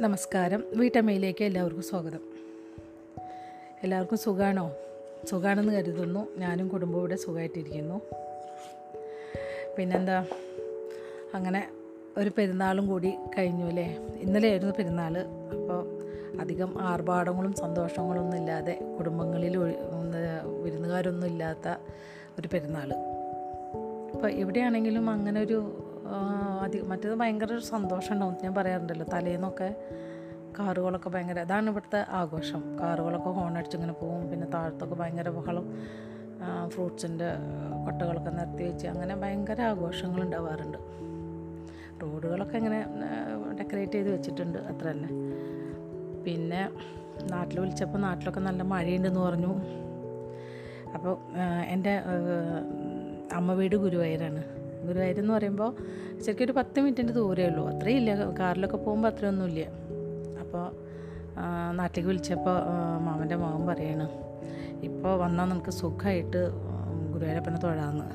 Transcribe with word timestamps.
നമസ്കാരം. 0.00 0.64
വീട്ടമ്മയിലേക്ക് 0.74 1.44
എല്ലാവർക്കും 1.44 1.82
സ്വാഗതം. 1.82 2.20
എല്ലാവർക്കും 3.82 4.18
സുഖമാണോ 4.18 4.72
സുഖമാണെന്ന് 5.30 5.72
കരുതുന്നു. 5.72 6.26
ഞാനും 6.38 6.68
കുടുംബവും 6.68 7.00
ഇവിടെ 7.00 7.16
സുഖമായിട്ടിരിക്കുന്നു 7.16 8.00
പിന്നെന്താ? 9.76 10.26
അങ്ങനെ 11.34 11.68
ഒരു 12.18 12.30
പെരുന്നാളും 12.38 12.86
കൂടി 12.86 13.14
കഴിഞ്ഞു 13.38 13.66
അല്ലേ? 13.66 13.98
ഇന്നലെയായിരുന്നു 14.20 14.74
പെരുന്നാൾ 14.78 15.18
അപ്പോൾ 15.18 15.82
അധികം 16.40 16.80
ആർഭാടങ്ങളും 16.80 17.52
സന്തോഷങ്ങളൊന്നും 17.52 18.38
ഇല്ലാതെ 18.38 18.78
കുടുംബങ്ങളിൽ 18.98 19.56
വിരുന്നുകാരൊന്നും 20.62 21.26
ഇല്ലാത്ത 21.26 21.68
ഒരു 22.38 22.48
പെരുന്നാൾ 22.54 22.92
അപ്പോൾ 24.14 24.30
എവിടെയാണെങ്കിലും 24.32 25.10
അങ്ങനെ 25.10 25.40
ഒരു 25.40 25.58
അധികം 26.64 26.88
മറ്റേത് 26.88 27.14
ഭയങ്കര 27.14 27.50
ഒരു 27.52 27.64
സന്തോഷം 27.74 28.12
ഉണ്ടാവും 28.14 28.36
ഞാൻ 28.44 28.54
പറയാറുണ്ടല്ലോ 28.54 29.06
തലേന്നൊക്കെ 29.12 29.68
കാറുകളൊക്കെ 30.58 31.10
ഭയങ്കര 31.10 31.38
അതാണ് 31.38 31.70
ഇവിടുത്തെ 31.70 32.00
ആഘോഷം. 32.20 32.62
കാറുകളൊക്കെ 32.80 33.30
ഹോൺ 33.30 33.58
അടിച്ചിങ്ങനെ 33.58 33.92
പോവും 33.92 34.30
പിന്നെ 34.30 34.46
താഴത്തൊക്കെ 34.54 34.94
ഭയങ്കര 34.94 35.28
ബഹളം 35.28 35.66
ഫ്രൂട്ട്സിന്റെ 36.72 37.28
കൊട്ടകളൊക്കെ 37.84 38.30
നിർത്തി 38.30 38.62
വെച്ച് 38.62 38.86
അങ്ങനെ 38.86 39.14
ഭയങ്കര 39.14 39.60
ആഘോഷങ്ങൾ 39.62 40.20
ഉണ്ടാവാറുണ്ട്. 40.22 40.78
റോഡുകളൊക്കെ 42.02 42.56
ഇങ്ങനെ 42.56 42.80
ഡെക്കറേറ്റ് 43.58 43.92
ചെയ്ത് 43.92 44.10
വെച്ചിട്ടുണ്ട് 44.12 44.58
അത്ര 44.58 44.84
തന്നെ. 44.90 45.10
പിന്നെ 46.24 46.62
നാട്ടിൽ 47.32 47.60
വിളിച്ചപ്പോൾ 47.60 47.98
നാട്ടിലൊക്കെ 47.98 48.40
നല്ല 48.40 48.62
മഴയുണ്ടെന്ന് 48.62 49.20
പറഞ്ഞു. 49.20 49.52
അപ്പോൾ 50.94 51.14
എന്റെ 51.74 51.92
അമ്മ 53.38 53.52
വീട് 53.52 53.76
ഗുരുവായൂരാണ്. 53.76 54.42
ഗുരുവായൂർ 54.86 55.18
എന്ന് 55.20 55.34
പറയുമ്പോൾ 55.34 55.70
ശരിക്കും 56.20 56.44
ഒരു 56.44 56.52
പത്ത് 56.52 56.80
മിനിറ്റിന്റെ 56.80 57.12
ദൂരമേ 57.12 57.46
ഉള്ളൂ. 57.48 57.68
അത്രയും 57.68 57.96
ഇല്ല 57.96 58.30
കാറിലൊക്കെ 58.38 58.76
പോകുമ്പോൾ 58.76 59.08
അത്രയൊന്നുമില്ല. 59.08 59.60
അപ്പോൾ 60.40 60.64
നാട്ടിലേക്ക് 61.72 62.08
വിളിച്ചപ്പോൾ 62.08 62.56
മാമന്റെ 63.06 63.36
മോൻ 63.36 63.66
പറയാണ് 63.66 64.08
ഇപ്പോൾ 64.88 65.18
വന്നാൽ 65.18 65.44
നമുക്ക് 65.44 65.70
സുഖമായിട്ട് 65.70 66.40
ഗുരുവായൂരപ്പനെ 67.12 67.58
തൊഴാമെന്ന് 67.58 68.06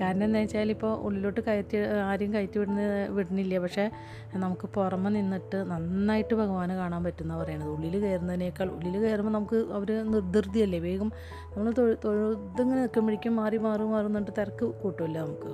കാരണം 0.00 0.24
എന്താ 0.24 0.40
വെച്ചാൽ 0.40 0.70
ഇപ്പോൾ 0.70 0.92
ഉള്ളിലോട്ട് 1.06 1.40
കയറ്റി 1.40 1.76
ആരും 2.10 2.32
കയറ്റി 2.34 2.58
വിടുന്ന 2.58 2.80
വിടുന്നില്ല. 3.08 3.58
പക്ഷേ 3.58 3.90
നമുക്ക് 4.34 4.68
പുറമെ 4.74 5.10
നിന്നിട്ട് 5.10 5.58
നന്നായിട്ട് 5.70 6.34
ഭഗവാനെ 6.34 6.74
കാണാൻ 6.76 7.04
പറ്റുന്ന 7.04 7.38
പറയണത് 7.42 7.68
ഉള്ളിൽ 7.68 7.96
കയറുന്നതിനേക്കാൾ 8.04 8.68
ഉള്ളിൽ 8.70 8.96
കയറുമ്പോൾ 9.00 9.32
നമുക്ക് 9.32 9.56
അവർ 9.56 9.90
നിർധൃതിയല്ലേ. 10.12 10.78
വേഗം 10.78 11.12
നമ്മൾ 11.56 11.72
തൊഴു 11.78 11.94
തൊഴുതിങ്ങനെ 12.04 12.80
നിൽക്കുമ്പോഴേക്കും 12.80 13.36
മാറി 13.36 13.56
മാറി 13.56 13.82
മാറുന്നുണ്ട് 13.82 14.30
തിരക്ക് 14.38 14.66
കൂട്ടുമല്ലോ 14.82 15.26
നമുക്ക്. 15.26 15.52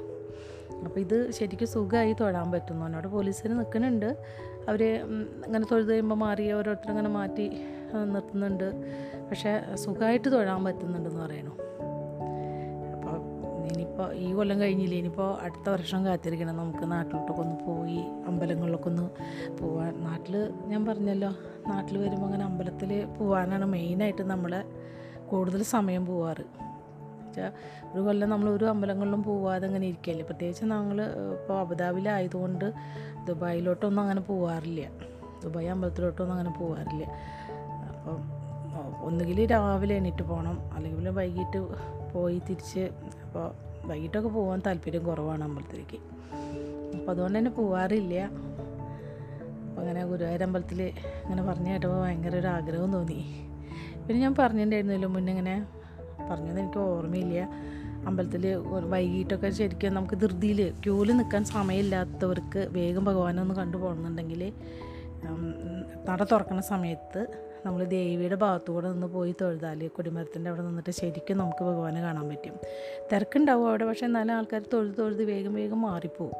അപ്പോൾ 0.84 1.00
ഇത് 1.00 1.30
ശരിക്കും 1.30 1.68
സുഖമായി 1.68 2.12
തൊഴാൻ 2.20 2.50
പറ്റുന്നു. 2.52 2.86
എന്നോട് 2.86 3.08
പോലീസിന് 3.08 3.58
നിൽക്കുന്നുണ്ട്. 3.58 4.08
അവർ 4.68 4.82
ഇങ്ങനെ 5.46 5.64
തൊഴുത് 5.72 5.90
കഴിയുമ്പോൾ 5.90 6.14
മാറി 6.14 6.52
ഓരോരുത്തരും 6.52 6.92
ഇങ്ങനെ 6.92 7.08
മാറ്റി 7.08 7.46
നിർത്തുന്നുണ്ട്. 8.04 8.68
പക്ഷേ 9.30 9.52
സുഖമായിട്ട് 9.74 10.32
തൊഴാൻ 10.32 10.64
പറ്റുന്നുണ്ടെന്ന് 10.64 11.22
അപ്പോൾ 11.22 11.81
ഇനിയിപ്പോൾ 13.66 14.12
ഈ 14.14 14.32
കൊല്ലം 14.32 14.60
കഴിഞ്ഞില്ല? 14.60 14.94
ഇനിയിപ്പോൾ 14.94 15.40
അടുത്ത 15.40 15.70
വർഷം 15.70 16.04
കാത്തിരിക്കണം. 16.04 16.56
നമുക്ക് 16.56 16.92
നാട്ടിലോട്ടൊക്കെ 16.92 17.42
ഒന്ന് 17.42 17.56
പോയി 17.66 17.98
അമ്പലങ്ങളിലൊക്കെ 18.26 18.88
ഒന്ന് 18.88 19.06
പോവാൻ. 19.58 20.04
നാട്ടിൽ 20.04 20.52
ഞാൻ 20.66 20.86
പറഞ്ഞല്ലോ 20.86 21.30
നാട്ടിൽ 21.68 21.98
വരുമ്പോൾ 21.98 22.26
അങ്ങനെ 22.26 22.44
അമ്പലത്തിൽ 22.44 23.06
പോകാനാണ് 23.20 23.64
മെയിനായിട്ട് 23.64 24.22
നമ്മൾ 24.22 24.64
കൂടുതൽ 25.28 25.62
സമയം 25.62 26.06
പോവാറ്. 26.06 26.62
ഒരു 27.94 28.00
കൊല്ലം 28.00 28.30
നമ്മൾ 28.30 28.50
ഒരു 28.50 28.64
അമ്പലങ്ങളിലും 28.64 29.22
പോവാതെ 29.22 29.66
അങ്ങനെ 29.66 29.86
ഇരിക്കുകയല്ലേ 29.86 30.24
പ്രത്യേകിച്ച് 30.24 30.64
നമ്മൾ 30.64 31.02
ഇപ്പോൾ 31.40 31.60
അബുദാബിയിലായതുകൊണ്ട് 31.60 32.72
ദുബായിലോട്ടൊന്നും 33.24 34.02
അങ്ങനെ 34.02 34.20
പോവാറില്ല. 34.20 34.90
ദുബായ് 35.44 35.68
അമ്പലത്തിലോട്ടൊന്നും 35.68 36.34
അങ്ങനെ 36.34 36.58
പോവാറില്ല. 36.58 37.04
അപ്പം 37.88 38.42
ഒന്നുകിൽ 39.02 39.50
രാവിലെ 39.50 39.94
എണീറ്റ് 39.94 40.22
പോകണം 40.22 40.60
അല്ലെങ്കിൽ 40.72 41.08
വൈകിട്ട് 41.08 41.58
പോയി 42.12 42.38
തിരിച്ച് 42.38 42.90
അപ്പോൾ 43.32 43.50
വൈകിട്ടൊക്കെ 43.88 44.28
പോകാൻ 44.28 44.62
താല്പര്യം 44.66 45.04
കുറവാണ് 45.04 45.44
അമ്പലത്തിലേക്ക്. 45.44 45.98
അപ്പോൾ 46.96 47.12
അതുകൊണ്ട് 47.12 47.38
തന്നെ 47.38 47.50
പോവാറില്ല. 47.50 48.14
അപ്പോൾ 49.68 49.80
അങ്ങനെ 49.80 50.06
ഗുരുവായൂർ 50.06 50.42
അമ്പലത്തിൽ 50.42 50.80
അങ്ങനെ 51.24 51.42
പറഞ്ഞു 51.42 51.70
കേട്ടപ്പോൾ 51.70 52.00
ഭയങ്കര 52.02 52.36
ഒരു 52.36 52.46
ആഗ്രഹം 52.46 52.92
തോന്നി. 52.92 53.20
പിന്നെ 54.06 54.22
ഞാൻ 54.22 54.34
പറഞ്ഞിട്ടുണ്ടായിരുന്നല്ലോ 54.38 55.08
മുന്നേ 55.08 55.32
ഇങ്ങനെ 55.32 55.54
പറഞ്ഞത് 56.30 56.58
എനിക്ക് 56.60 56.78
ഓർമ്മയില്ല. 56.78 57.48
അമ്പലത്തിൽ 58.06 58.44
വൈകിട്ടൊക്കെ 58.84 59.50
ശരിക്കും 59.50 59.94
നമുക്ക് 59.94 60.14
ധൃതിയിൽ 60.14 60.60
ക്യൂവിൽ 60.84 61.12
നിൽക്കാൻ 61.12 61.44
സമയമില്ലാത്തവർക്ക് 61.44 62.68
വേഗം 62.70 63.04
ഭഗവാനെ 63.04 63.42
ഒന്ന് 63.42 63.54
കണ്ടു 63.54 63.76
പോകണമെന്നുണ്ടെങ്കിൽ 63.76 64.52
നട 66.08 66.22
തുറക്കുന്ന 66.22 66.60
സമയത്ത് 66.60 67.51
നമ്മൾ 67.66 67.84
ദേവിയുടെ 67.84 68.34
ഭാഗത്തുകൂടെ 68.34 68.88
നിന്ന് 68.88 69.06
പോയി 69.06 69.34
തൊഴുതാൽ 69.40 69.88
കൊടിമരത്തിന്റെ 69.88 70.50
അവിടെ 70.50 70.62
നിന്നിട്ട് 70.62 70.90
ശരിക്കും 70.90 71.38
നമുക്ക് 71.38 71.64
ഭഗവാനെ 71.64 72.00
കാണാൻ 72.00 72.28
പറ്റും. 72.28 72.54
തിരക്കുണ്ടാവും 73.12 73.68
അവിടെ 73.68 73.84
പക്ഷേ 73.84 74.06
എന്നാലും 74.06 74.34
ആൾക്കാർ 74.34 74.62
തൊഴുത് 74.72 74.94
തൊഴുത് 74.98 75.24
വേഗം 75.24 75.54
വേഗം 75.54 75.82
മാറിപ്പോവും. 75.82 76.32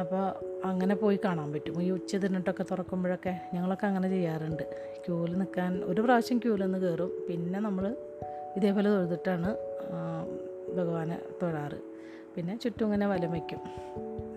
അപ്പോൾ 0.00 0.34
അങ്ങനെ 0.64 0.94
പോയി 0.94 1.18
കാണാൻ 1.24 1.52
പറ്റും. 1.52 1.82
ഈ 1.82 1.90
ഉച്ച 1.90 2.16
തിന്നിട്ടൊക്കെ 2.16 2.62
തുറക്കുമ്പോഴൊക്കെ 2.62 3.40
ഞങ്ങളൊക്കെ 3.54 3.86
അങ്ങനെ 3.86 4.08
ചെയ്യാറുണ്ട്. 4.08 4.62
ക്യൂൽ 5.06 5.34
നിൽക്കാൻ 5.34 5.84
ഒരു 5.84 6.00
പ്രാവശ്യം 6.00 6.38
ക്യൂവിൽ 6.38 6.62
നിന്ന് 6.62 6.78
കയറും. 6.78 7.26
പിന്നെ 7.28 7.60
നമ്മൾ 7.60 7.96
ഇതേപോലെ 8.56 8.90
തൊഴുതിട്ടാണ് 8.90 9.56
ഭഗവാനെ 10.76 11.20
തൊഴാറ്. 11.42 11.78
പിന്നെ 12.36 12.58
ചുറ്റും 12.58 12.84
ഇങ്ങനെ 12.84 13.06
വലം 13.06 13.32
വയ്ക്കും. 13.32 13.58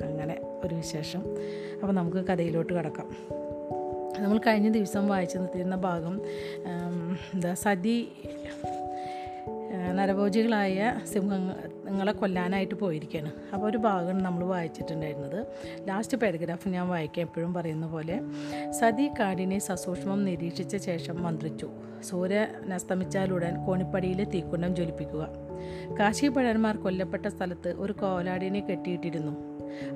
അങ്ങനെ 0.07 0.61
ഒരു 0.63 0.75
വിശേഷം. 0.75 1.19
അപ്പോൾ 1.81 1.93
നമുക്ക് 1.93 2.17
കഥയിലോട്ട് 2.17 2.73
കിടക്കാം. 2.73 3.38
നമ്മൾ 4.21 4.37
കഴിഞ്ഞ 4.37 4.69
ദിവസം 4.69 5.07
വായിച്ചു 5.07 5.37
നിർത്തിയിരുന്ന 5.37 5.75
ഭാഗം 5.75 6.21
എന്താ 7.33 7.53
സതി 7.53 8.11
നരഭോജികളായ 9.93 10.99
സിംഹങ്ങളെ 11.13 12.11
കൊല്ലാനായിട്ട് 12.11 12.75
പോയിരിക്കുകയാണ്. 12.75 13.31
അപ്പോൾ 13.53 13.69
ഒരു 13.69 13.77
ഭാഗമാണ് 13.77 14.25
നമ്മൾ 14.25 14.43
വായിച്ചിട്ടുണ്ടായിരുന്നത്. 14.43 15.45
ലാസ്റ്റ് 15.87 16.17
പാരഗ്രാഫ് 16.17 16.69
ഞാൻ 16.69 16.87
വായിക്കാം. 16.87 17.23
എപ്പോഴും 17.23 17.53
പറയുന്ന 17.53 17.87
പോലെ 17.87 18.21
സതി 18.71 19.09
കാടിനെ 19.19 19.59
സസൂക്ഷ്മം 19.59 20.25
നിരീക്ഷിച്ച 20.25 20.75
ശേഷം 20.75 21.23
മന്ത്രിച്ചു. 21.23 21.69
സൂര്യൻ 22.09 22.73
അസ്തമിച്ചാലുടൻ 22.73 23.65
കോണിപ്പടിയിലെ 23.65 24.23
തീക്കുണ്ടം 24.23 24.75
ജ്വലിപ്പിക്കുക. 24.75 25.27
കാശി 25.99 26.27
പഴന്മാർ 26.27 26.77
കൊല്ലപ്പെട്ട 26.77 27.27
സ്ഥലത്ത് 27.27 27.69
ഒരു 27.77 27.93
കോലാടിനെ 27.93 28.59
കെട്ടിയിട്ടിരുന്നു. 28.59 29.33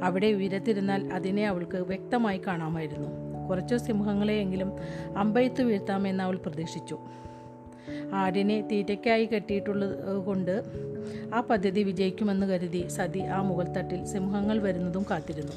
അവിടെ 0.04 0.28
ഉയരത്തിരുന്നാൽ 0.28 1.14
അതിനെ 1.14 1.48
അവൾക്ക് 1.48 1.78
വ്യക്തമായി 1.78 2.42
കാണാമായിരുന്നു. 2.48 3.23
കുറച്ചു 3.50 3.76
സിംഹങ്ങളെയെങ്കിലും 3.76 4.72
അമ്പയത്ത് 5.18 5.62
വീഴ്ത്താമെന്ന് 5.62 6.24
അവൾ 6.24 6.36
പ്രതീക്ഷിച്ചു. 6.36 7.00
ആടിനെ 8.14 8.62
തീറ്റയ്ക്കായി 8.62 9.26
കെട്ടിയിട്ടുള്ളത് 9.26 10.26
കൊണ്ട് 10.26 10.64
ആ 11.34 11.42
പദ്ധതി 11.42 11.84
വിജയിക്കുമെന്ന് 11.84 12.48
കരുതി 12.48 12.88
സതി 12.88 13.20
ആ 13.20 13.42
മുകൾത്തട്ടിൽ 13.42 14.06
സിംഹങ്ങൾ 14.06 14.60
വരുന്നതും 14.60 15.06
കാത്തിരുന്നു. 15.12 15.56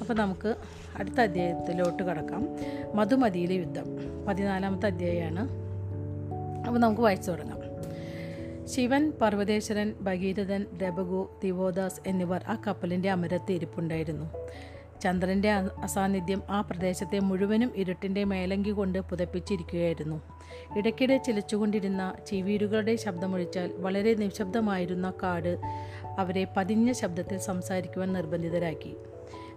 അപ്പോൾ 0.00 0.14
നമുക്ക് 0.14 0.54
അടുത്ത 0.98 1.20
അധ്യായത്തിലോട്ട് 1.20 2.02
കടക്കാം. 2.02 2.48
മധുമതിയിലെ 2.94 3.54
യുദ്ധം 3.54 3.86
പതിനാലാമത്തെ 4.26 4.86
അധ്യായമാണ് 4.86 5.48
അപ്പോൾ 6.66 6.80
നമുക്ക് 6.80 7.00
വായിച്ചു 7.00 7.30
തുടങ്ങാം. 7.30 7.58
ശിവൻ 8.66 9.12
പർവതേശ്വരൻ 9.20 9.94
ഭഗീരഥൻ 10.00 10.66
രഭഗു 10.82 11.30
ദിവോദാസ് 11.42 12.00
എന്നിവർ 12.06 12.40
ആ 12.48 12.62
കപ്പലിന്റെ 12.66 13.10
അമരത്ത് 13.10 13.52
ഇരിപ്പുണ്ടായിരുന്നു. 13.52 14.26
ചന്ദ്രന്റെ 15.02 15.52
അസാന്നിധ്യം 15.52 16.42
ആ 16.50 16.60
പ്രദേശത്തെ 16.60 17.18
മുഴുവനും 17.18 17.72
ഇരുട്ടിന്റെ 17.76 18.24
മേലങ്കി 18.24 18.70
കൊണ്ട് 18.70 18.98
പുതപ്പിച്ചിരിക്കുകയായിരുന്നു. 18.98 20.20
ഇടയ്ക്കിടെ 20.76 21.16
ചിലച്ചുകൊണ്ടിരുന്ന 21.16 22.14
ചിവീരുകളുടെ 22.26 22.96
ശബ്ദമൊഴിച്ചാൽ 22.96 23.72
വളരെ 23.76 24.14
നിശബ്ദമായിരുന്ന 24.14 25.12
കാട് 25.22 25.58
അവരെ 26.18 26.46
പതിഞ്ഞ 26.56 26.92
ശബ്ദത്തിൽ 26.92 27.38
സംസാരിക്കുവാൻ 27.38 28.12
നിർബന്ധിതരാക്കി. 28.12 28.96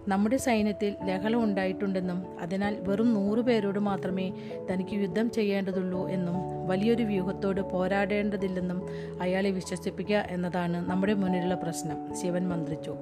നമ്മുടെ 0.08 0.36
സൈന്യത്തിൽ 0.36 0.96
ലഹളം 1.04 1.44
ഉണ്ടായിട്ടുണ്ടെന്നും 1.44 2.40
അതിനാൽ 2.40 2.76
വെറും 2.80 3.14
നൂറുപേരോട് 3.14 3.78
മാത്രമേ 3.78 4.32
തനിക്ക് 4.72 4.94
യുദ്ധം 4.94 5.30
ചെയ്യേണ്ടതുള്ളൂ 5.30 6.08
എന്നും 6.08 6.36
വലിയൊരു 6.66 7.02
വ്യൂഹത്തോട് 7.02 7.60
പോരാടേണ്ടതില്ലെന്നും 7.60 8.88
അയാളെ 9.20 9.50
വിശ്വസിപ്പിക്കുക 9.50 10.16
എന്നതാണ് 10.16 10.90
നമ്മുടെ 10.90 11.14
മുന്നിലുള്ള 11.14 11.54
പ്രശ്നം 11.54 12.14
ശിവൻ 12.14 12.48
മന്ത്രിച്ചു. 12.48 12.96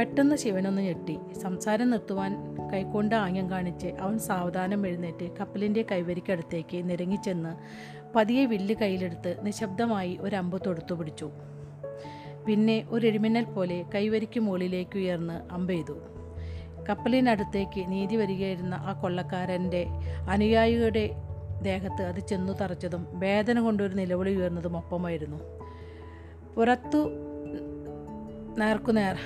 പെട്ടെന്ന് 0.00 0.36
ശിവനൊന്ന് 0.36 0.82
ഞെട്ടി. 0.82 1.18
സംസാരം 1.42 1.90
നിർത്തുവാൻ 1.90 2.32
കൈക്കൊണ്ട് 2.72 3.14
ആംഗ്യം 3.14 3.50
കാണിച്ച് 3.50 3.86
അവൻ 3.86 4.18
സാവധാനം 4.18 4.86
എഴുന്നേറ്റ് 4.86 5.36
കപ്പലിന്റെ 5.40 5.84
കൈവരിക്കടുത്തേക്ക് 5.90 6.90
നിരങ്ങിച്ചെന്ന് 6.90 7.52
പതിയെ 8.14 8.44
വില്ല് 8.46 8.74
കയ്യിലെടുത്ത് 8.74 9.46
നിശബ്ദമായി 9.46 10.18
ഒരു 10.20 10.36
അമ്പ് 10.36 10.62
തൊടുത്തു 10.66 10.94
പിടിച്ചു. 10.94 11.30
പിന്നെ 12.46 12.84
ഒരു 12.88 13.06
എഴുമിന്നൽ 13.06 13.44
പോലെ 13.44 13.84
കൈവരിക്ക് 13.94 14.40
മുകളിലേക്ക് 14.40 14.98
ഉയർന്ന് 14.98 15.52
അമ്പെയ്തു 15.52 15.96
കപ്പലിനടുത്തേക്ക് 16.88 17.84
നീതി 17.88 18.16
വരികയായിരുന്ന 18.16 18.74
ആ 18.74 18.92
കൊള്ളക്കാരന്റെ 18.92 19.86
അനുയായികളുടെ 20.30 21.10
ദേഹത്ത് 21.62 22.02
അത് 22.02 22.20
ചെന്നു 22.20 22.52
തറച്ചതും 22.52 23.06
വേദന 23.12 23.60
കൊണ്ടൊരു 23.60 23.94
നിലവിളി 23.94 24.34
ഉയർന്നതും 24.36 24.76
ഒപ്പമായിരുന്നു. 24.76 25.40
പുറത്തു 26.56 27.10
നേർക്കുനേർ 28.58 29.16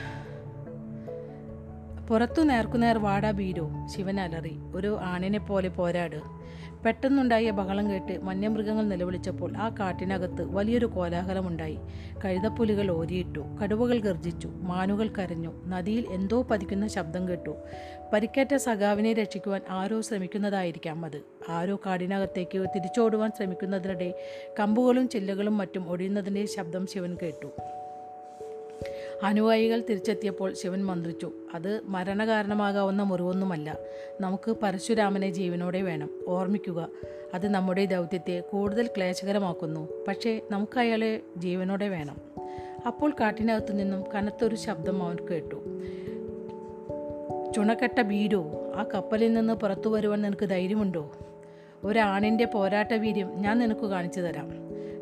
പുറത്തു 2.08 2.42
നേർക്കുനേർ 2.42 2.98
വാടാ 2.98 3.30
ബീരോ 3.30 3.70
ശിവൻ 3.96 4.20
അലറി 4.20 4.56
ഒരു 4.74 4.98
ആണിനെ 5.02 5.38
പോലെ 5.38 5.68
പോരാട്. 5.68 6.20
പെട്ടെന്നുണ്ടായ 6.84 7.50
ബഹളം 7.50 7.90
കേട്ട് 7.90 8.20
വന്യമൃഗങ്ങൾ 8.22 8.88
നിലവിളിച്ചപ്പോൾ 8.88 9.56
ആ 9.56 9.74
കാട്ടിനകത്ത് 9.78 10.54
വലിയൊരു 10.54 10.86
കോലാഹലമുണ്ടായി. 10.86 11.78
കഴുതപ്പുലികൾ 12.24 12.90
ഓരിയിട്ടു 12.90 13.40
കടുവകൾ 13.62 13.98
ഗർജിച്ചു 13.98 14.48
മാനുകൾ 14.48 15.08
കരഞ്ഞു 15.08 15.52
നദിയിൽ 15.66 16.06
എന്തോ 16.10 16.42
പതിക്കുന്ന 16.42 16.86
ശബ്ദം 16.86 17.28
കേട്ടു. 17.28 17.56
പരിക്കേറ്റ 18.12 18.56
സഖാവിനെ 18.56 19.12
രക്ഷിക്കുവാൻ 19.12 19.60
ആരോ 19.70 20.00
ശ്രമിക്കുന്നതായിരിക്കാം 20.00 21.04
അത്. 21.04 21.22
ആരോ 21.48 21.80
കാടിനകത്തേക്ക് 21.86 22.58
തിരിച്ചോടുവാൻ 22.58 23.30
ശ്രമിക്കുന്നതിനിടെ 23.36 24.14
കമ്പുകളും 24.60 25.08
ചില്ലകളും 25.08 25.58
മറ്റും 25.58 25.90
ഒഴിയുന്നതിന്റെ 25.90 26.46
ശബ്ദം 26.46 26.86
ശിവൻ 26.86 27.16
കേട്ടു. 27.22 27.48
അനുയായികൾ 29.22 29.80
തിരിച്ചെത്തിയപ്പോൾ 29.80 30.52
ശിവൻ 30.52 30.84
മന്ത്രിച്ചു 30.84 31.32
അത് 31.54 31.80
മരണകാരണമാകാവുന്ന 31.84 33.02
മുറിവൊന്നുമല്ല. 33.02 33.78
നമുക്ക് 34.20 34.56
പരശുരാമനെ 34.62 35.30
ജീവനോടെ 35.30 35.82
വേണം. 35.82 36.10
ഓർമ്മിക്കുക 36.28 36.88
അത് 37.34 37.48
നമ്മുടെ 37.48 37.84
ദൗത്യത്തെ 37.84 38.40
കൂടുതൽ 38.40 38.86
ക്ലേശകരമാക്കുന്നു. 38.86 39.88
പക്ഷേ 40.08 40.40
നമുക്ക് 40.50 40.78
അയാളെ 40.78 41.20
ജീവനോടെ 41.36 41.88
വേണം. 41.88 42.16
അപ്പോൾ 42.86 43.12
കാട്ടിനകത്തു 43.20 43.72
നിന്നും 43.72 44.04
കനത്തൊരു 44.14 44.56
ശബ്ദം 44.56 45.02
അവൻ 45.02 45.16
കേട്ടു. 45.30 45.80
ചുണക്കെട്ട 47.54 48.02
ഭീരു 48.02 48.72
ആ 48.76 48.84
കപ്പലിൽ 48.94 49.34
നിന്ന് 49.34 49.54
പുറത്തു 49.54 49.88
വരുവാൻ 49.88 50.22
നിനക്ക് 50.22 50.46
ധൈര്യമുണ്ടോ? 50.46 51.12
ഒരാണിന്റെ 51.84 52.44
പോരാട്ട 52.44 52.92
വീര്യം 52.92 53.30
ഞാൻ 53.36 53.58
നിനക്ക് 53.58 53.86
കാണിച്ചു 53.86 54.20
തരാം. 54.20 54.50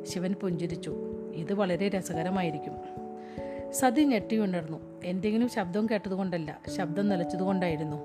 ശിവൻ 0.07 0.35
പുഞ്ചിരിച്ചു. 0.35 0.97
ഇത് 1.35 1.53
വളരെ 1.53 1.89
രസകരമായിരിക്കും. 1.89 2.73
സതി 3.73 4.03
ഞെട്ടിയുണർന്നു. 4.03 4.79
എന്തെങ്കിലും 5.05 5.49
ശബ്ദം 5.49 5.87
കേട്ടതുകൊണ്ടല്ല 5.91 6.61
ശബ്ദം 6.77 7.09
നിലച്ചതുകൊണ്ടായിരുന്നു. 7.09 7.99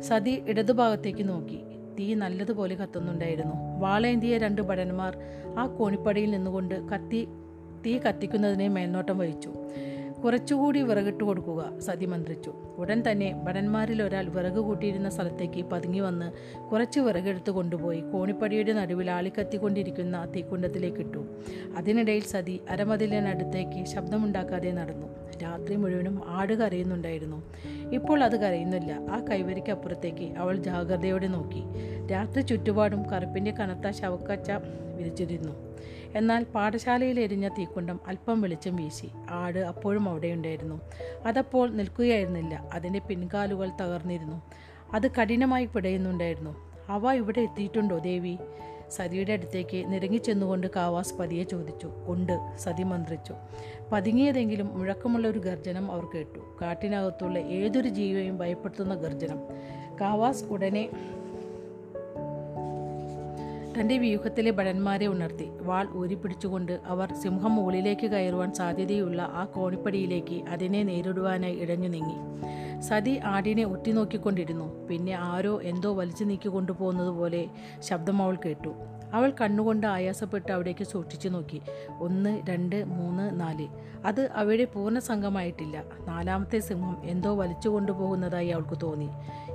സതി 0.00 0.42
ഇടതുഭാഗത്തേക്ക് 0.48 1.28
നോക്കി. 1.28 1.60
തീ 1.98 2.14
നല്ലതുപോലെ 2.14 2.74
കത്തുന്നുണ്ടായിരുന്നു. 2.74 3.80
വാളേന്തിയ 3.80 4.38
രണ്ട് 4.38 4.62
ഭടന്മാർ 4.62 5.16
ആ 5.58 5.66
കോണിപ്പടിയിൽ 5.66 6.30
നിന്നുകൊണ്ട് 6.30 6.88
കത്തി 6.88 7.28
തീ 7.86 7.98
കത്തിക്കുന്നതിനെ 7.98 8.68
മേൽനോട്ടം 8.68 9.18
വഹിച്ചു. 9.18 9.52
കുറച്ചുകൂടി 10.24 10.82
വിറകിട്ട് 10.82 11.24
കൊടുക്കുക 11.24 11.78
സതി 11.78 12.06
മന്ത്രിച്ചു 12.06 12.52
ഉടൻ 12.78 13.02
തന്നെ 13.10 13.40
ഭടന്മാരിൽ 13.44 14.02
ഒരാൾ 14.02 14.28
വിറക് 14.28 14.60
കൂട്ടിയിരുന്ന 14.60 15.10
സ്ഥലത്തേക്ക് 15.10 15.64
പതുങ്ങി 15.64 16.00
വന്ന് 16.00 16.32
കുറച്ച് 16.70 17.00
വിറകെടുത്ത് 17.00 17.50
കൊണ്ടുപോയി 17.50 18.00
കോണിപ്പടിയുടെ 18.00 18.72
നടുവിൽ 18.72 19.10
ആളിക്കത്തിക്കൊണ്ടിരിക്കുന്ന 19.10 20.32
തീക്കുണ്ടത്തിലേക്ക് 20.36 20.98
ഇട്ടു. 20.98 21.26
അതിനിടയിൽ 21.76 22.22
സതി 22.22 22.60
അരമതിലിനടുത്തേക്ക് 22.70 23.84
ശബ്ദമുണ്ടാക്കാതെ 23.84 24.70
നടന്നു. 24.70 25.06
രാത്രി 25.42 25.76
മുഴുവനും 25.76 26.22
ആട് 26.26 26.52
കരയുന്നുണ്ടായിരുന്നു. 26.52 27.42
ഇപ്പോൾ 27.92 28.24
അത് 28.24 28.40
കരയുന്നില്ല. 28.40 28.92
ആ 29.10 29.24
കൈവരിക്കപ്പുറത്തേക്ക് 29.30 30.38
അവൾ 30.38 30.56
ജാഗ്രതയോടെ 30.56 31.26
നോക്കി. 31.26 31.62
രാത്രി 32.12 32.40
ചുറ്റുപാടും 32.40 33.10
കറുപ്പിന്റെ 33.10 33.50
കനത്ത 33.50 33.90
ശവക്കച്ച 33.90 34.50
വിരിച്ചിരുന്നു. 35.00 35.52
എന്നാൽ 36.14 36.44
പാഠശാലയിൽ 36.44 37.20
എരിഞ്ഞ 37.20 37.48
തീക്കുണ്ടം 37.48 38.00
അല്പം 38.06 38.40
വെളിച്ചം 38.40 38.76
വീശി. 38.76 39.08
ആട് 39.30 39.58
അപ്പോഴും 39.58 40.08
അവിടെയുണ്ടായിരുന്നു 40.08 40.80
അതപ്പോൾ 41.26 41.70
നിൽക്കുകയായിരുന്നില്ല. 41.70 42.70
അതിന്റെ 42.72 42.98
പിൻകാലുകൾ 42.98 43.70
തകർന്നിരുന്നു. 43.80 44.42
അത് 44.92 45.10
കഠിനമായി 45.10 45.66
പിടയുന്നുണ്ടായിരുന്നു. 45.66 46.56
അവ 46.88 47.12
ഇവിടെ 47.12 47.40
എത്തിയിട്ടുണ്ടോ 47.40 47.98
ദേവി? 47.98 48.36
സതിയുടെ 48.90 49.32
അടുത്തേക്ക് 49.32 49.92
നിരങ്ങിച്ചെന്നുകൊണ്ട് 49.92 50.66
കാവാസ് 50.76 51.14
പതിയെ 51.14 51.44
ചോദിച്ചു. 51.44 51.90
ഉണ്ട് 52.06 52.58
സതി 52.58 52.82
മന്ത്രിച്ചു. 52.82 53.34
പതുങ്ങിയതെങ്കിലും 53.92 54.78
മുഴക്കമുള്ള 54.78 55.28
ഒരു 55.28 55.38
ഗർജനം 55.38 55.92
അവർ 55.92 56.04
കേട്ടു. 56.14 56.38
കാട്ടിനകത്തുള്ള 56.62 57.38
ഏതൊരു 57.38 57.88
ജീവിയെയും 57.88 58.38
ഭയപ്പെടുത്തുന്ന 58.38 58.94
ഗർജനം. 58.94 59.38
കാവാസ് 60.00 60.44
ഉടനെ 60.44 60.90
തന്റെ 63.80 63.96
വ്യൂഹത്തിലെ 63.98 64.50
ഭടന്മാരെ 64.50 65.06
ഉണർത്തി 65.06 65.50
വാൾ 65.60 65.86
ഊരിപ്പിടിച്ചുകൊണ്ട് 65.96 66.80
അവർ 66.86 67.14
സിംഹം 67.14 67.54
മുകളിലേക്ക് 67.56 68.06
കയറുവാൻ 68.06 68.54
സാധ്യതയുള്ള 68.54 69.20
ആ 69.22 69.44
കോണിപ്പടിയിലേക്ക് 69.44 70.42
അതിനെ 70.48 70.82
നേരിടുവാനായി 70.82 71.54
ഇഴഞ്ഞു 71.54 71.88
നീങ്ങി. 71.88 72.16
സതി 72.80 73.20
ആടിനെ 73.24 73.64
ഒറ്റിനോക്കിക്കൊണ്ടിരുന്നു 73.64 74.86
പിന്നെ 74.86 75.12
ആരോ 75.12 75.60
എന്തോ 75.62 75.92
വലിച്ചു 75.94 76.24
നീക്കി 76.24 76.48
കൊണ്ടുപോകുന്നത് 76.48 77.08
പോലെ 77.08 77.42
ശബ്ദം 77.80 78.22
അവൾ 78.22 78.36
കേട്ടു. 78.44 78.72
അവൾ 79.14 79.32
കണ്ണുകൊണ്ട് 79.40 79.86
ആയാസപ്പെട്ട് 79.86 80.52
അവിടേക്ക് 80.52 80.84
സൂക്ഷിച്ചു 80.84 81.28
നോക്കി. 81.28 81.62
ഒന്ന് 81.98 82.40
രണ്ട് 82.50 82.84
മൂന്ന് 82.84 83.40
നാല്. 83.40 83.66
അത് 84.04 84.30
അവയുടെ 84.34 84.64
പൂർണ 84.64 84.98
സംഘമായിട്ടില്ല 84.98 85.84
നാലാമത്തെ 86.08 86.58
സിംഹം 86.58 86.96
എന്തോ 87.04 87.34
വലിച്ചു 87.34 87.68
കൊണ്ടുപോകുന്നതായി 87.68 88.48
അവൾക്ക് 88.48 88.80
തോന്നി. 88.82 89.08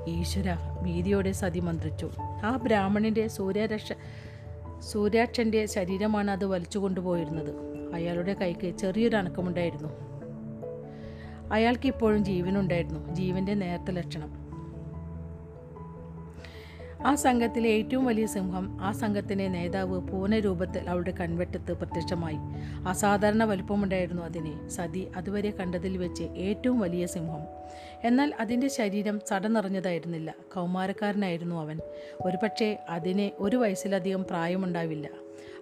ഈശ്വര 0.08 0.56
ഭീതിയോടെ 0.84 1.32
സതി 1.32 1.60
മന്ത്രിച്ചു. 1.60 2.10
ആ 2.20 2.60
ബ്രാഹ്മണന്റെ 2.64 3.28
സൂര്യരക്ഷ 3.28 3.94
സൂര്യാക്ഷന്റെ 4.80 5.66
ശരീരമാണ് 5.66 6.32
അത് 6.32 6.46
വലിച്ചു 6.46 6.80
കൊണ്ടുപോയിരുന്നത് 6.80 7.54
അയാളുടെ 7.94 8.34
കൈക്ക് 8.34 8.78
ചെറിയൊരു 8.78 9.16
അനക്കമുണ്ടായിരുന്നു. 9.16 9.90
അയാൾക്ക് 11.52 11.88
ഇപ്പോഴും 11.88 12.26
ജീവനുണ്ടായിരുന്നു. 12.26 13.16
ജീവന്റെ 13.16 13.54
നേരത്തെ 13.54 13.92
ലക്ഷണം. 13.92 14.45
ആ 17.06 17.16
സംഘത്തിലെ 17.16 17.70
ഏറ്റവും 17.70 18.06
വലിയ 18.06 18.26
സിംഹം 18.26 18.78
ആ 18.82 18.92
സംഘത്തിന്റെ 18.92 19.48
നേതാവ് 19.48 20.00
പൂർണരൂപത്തിൽ 20.00 20.90
അവളുടെ 20.90 21.12
കൺവെട്ടത്ത് 21.12 21.72
പ്രത്യക്ഷമായി. 21.74 22.38
അസാധാരണ 22.88 23.44
വലുപ്പമുണ്ടായിരുന്നു 23.44 24.22
അതിനെ. 24.22 24.70
സതി 24.70 25.08
അതുവരെ 25.16 25.52
കണ്ടതിൽ 25.52 25.98
വെച്ച് 25.98 26.24
ഏറ്റവും 26.24 26.80
വലിയ 26.80 27.06
സിംഹം. 27.06 27.44
എന്നാൽ 28.04 28.34
അതിന്റെ 28.40 28.68
ശരീരം 28.68 29.20
ചട 29.30 29.48
നിറഞ്ഞതായിരുന്നില്ല 29.48 30.36
കൗമാരക്കാരനായിരുന്നു 30.56 31.56
അവൻ. 31.56 31.80
ഒരുപക്ഷെ 32.26 32.80
അതിന് 32.90 33.30
ഒരു 33.40 33.58
വയസ്സിലധികം 33.58 34.24
പ്രായമുണ്ടാവില്ല. 34.24 35.10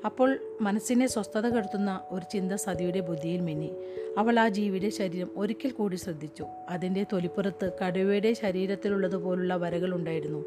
അപ്പോൾ 0.06 0.40
മനസ്സിനെ 0.62 1.08
സ്വസ്ഥത 1.08 1.48
കെടുത്തുന്ന 1.48 2.02
ഒരു 2.12 2.26
ചിന്ത 2.32 2.52
സതിയുടെ 2.54 3.00
ബുദ്ധിയിൽ 3.00 3.42
മിന്നി. 3.42 3.72
അവൾ 4.18 4.40
ആ 4.40 4.50
ജീവിയുടെ 4.50 4.90
ശരീരം 4.90 5.30
ഒരിക്കൽ 5.38 5.70
കൂടി 5.70 5.96
ശ്രദ്ധിച്ചു. 5.96 6.46
അതിന്റെ 6.70 7.06
തൊലിപ്പുറത്ത് 7.14 7.72
കടുവയുടെ 7.82 8.34
ശരീരത്തിലുള്ളതുപോലുള്ള 8.34 9.56
വരകൾ 9.56 9.96
ഉണ്ടായിരുന്നു. 9.96 10.46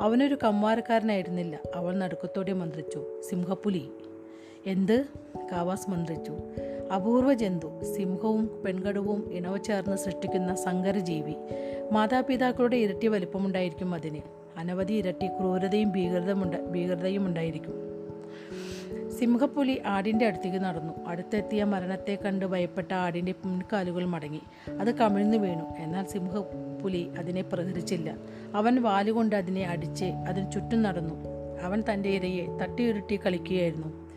അവനൊരു 0.00 0.38
കമ്മാരക്കാരനായിരുന്നില്ല. 0.44 1.58
അവൾ 1.74 1.96
നടുക്കത്തോടെ 1.96 2.52
മന്ത്രിച്ചു 2.52 3.20
സിംഹപ്പുലി. 3.30 3.90
എന്ത്? 4.66 5.04
കാവാസ് 5.52 5.90
മന്ത്രിച്ചു 5.90 6.38
അപൂർവ 6.94 7.34
ജന്തു 7.34 7.82
സിംഹവും 7.96 8.62
പെൺകടുവും 8.66 9.32
ഇണവ 9.32 9.56
ചേർന്ന് 9.56 9.96
സൃഷ്ടിക്കുന്ന 9.96 10.54
സങ്കരജീവി 10.54 11.34
മാതാപിതാക്കളുടെ 11.92 12.76
ഇരട്ടി 12.76 13.06
വലിപ്പമുണ്ടായിരിക്കും 13.06 13.94
അതിന്. 13.94 14.20
അനവധി 14.56 14.92
ഇരട്ടി 14.92 15.26
ക്രൂരതയും 15.26 15.92
ഭീകരതമുണ്ട 15.92 16.54
ഭീകരതയും 16.54 17.26
ഉണ്ടായിരിക്കും. 17.26 17.87
സിംഹപ്പുലി 19.18 19.82
ആടിന്റെ 19.86 20.26
അടുത്തേക്ക് 20.26 20.58
നടന്നു. 20.58 21.06
അടുത്തെത്തിയ 21.06 21.64
മരണത്തെ 21.64 22.18
കണ്ട് 22.24 22.46
ഭയപ്പെട്ട 22.46 22.94
ആടിന്റെ 22.94 23.34
മുൻകാലുകൾ 23.44 24.04
മടങ്ങി. 24.04 24.40
അത് 24.80 24.94
കമിഴ്ന്നു 24.94 25.36
വീണു. 25.36 25.74
എന്നാൽ 25.78 26.04
സിംഹപ്പുലി 26.04 27.12
അതിനെ 27.18 27.42
പ്രഹരിച്ചില്ല. 27.42 28.16
അവൻ 28.54 28.82
വാലുകൊണ്ട് 28.82 29.36
അതിനെ 29.36 29.68
അടിച്ച് 29.68 30.04
അതിന് 30.04 30.52
ചുറ്റും 30.52 30.82
നടന്നു. 30.82 31.14
അവൻ 31.62 31.82
തന്റെ 31.92 32.08
ഇരയെ 32.08 32.58
തട്ടിയുരുട്ടി 32.62 33.20
കളിക്കുകയായിരുന്നു. 33.26 34.08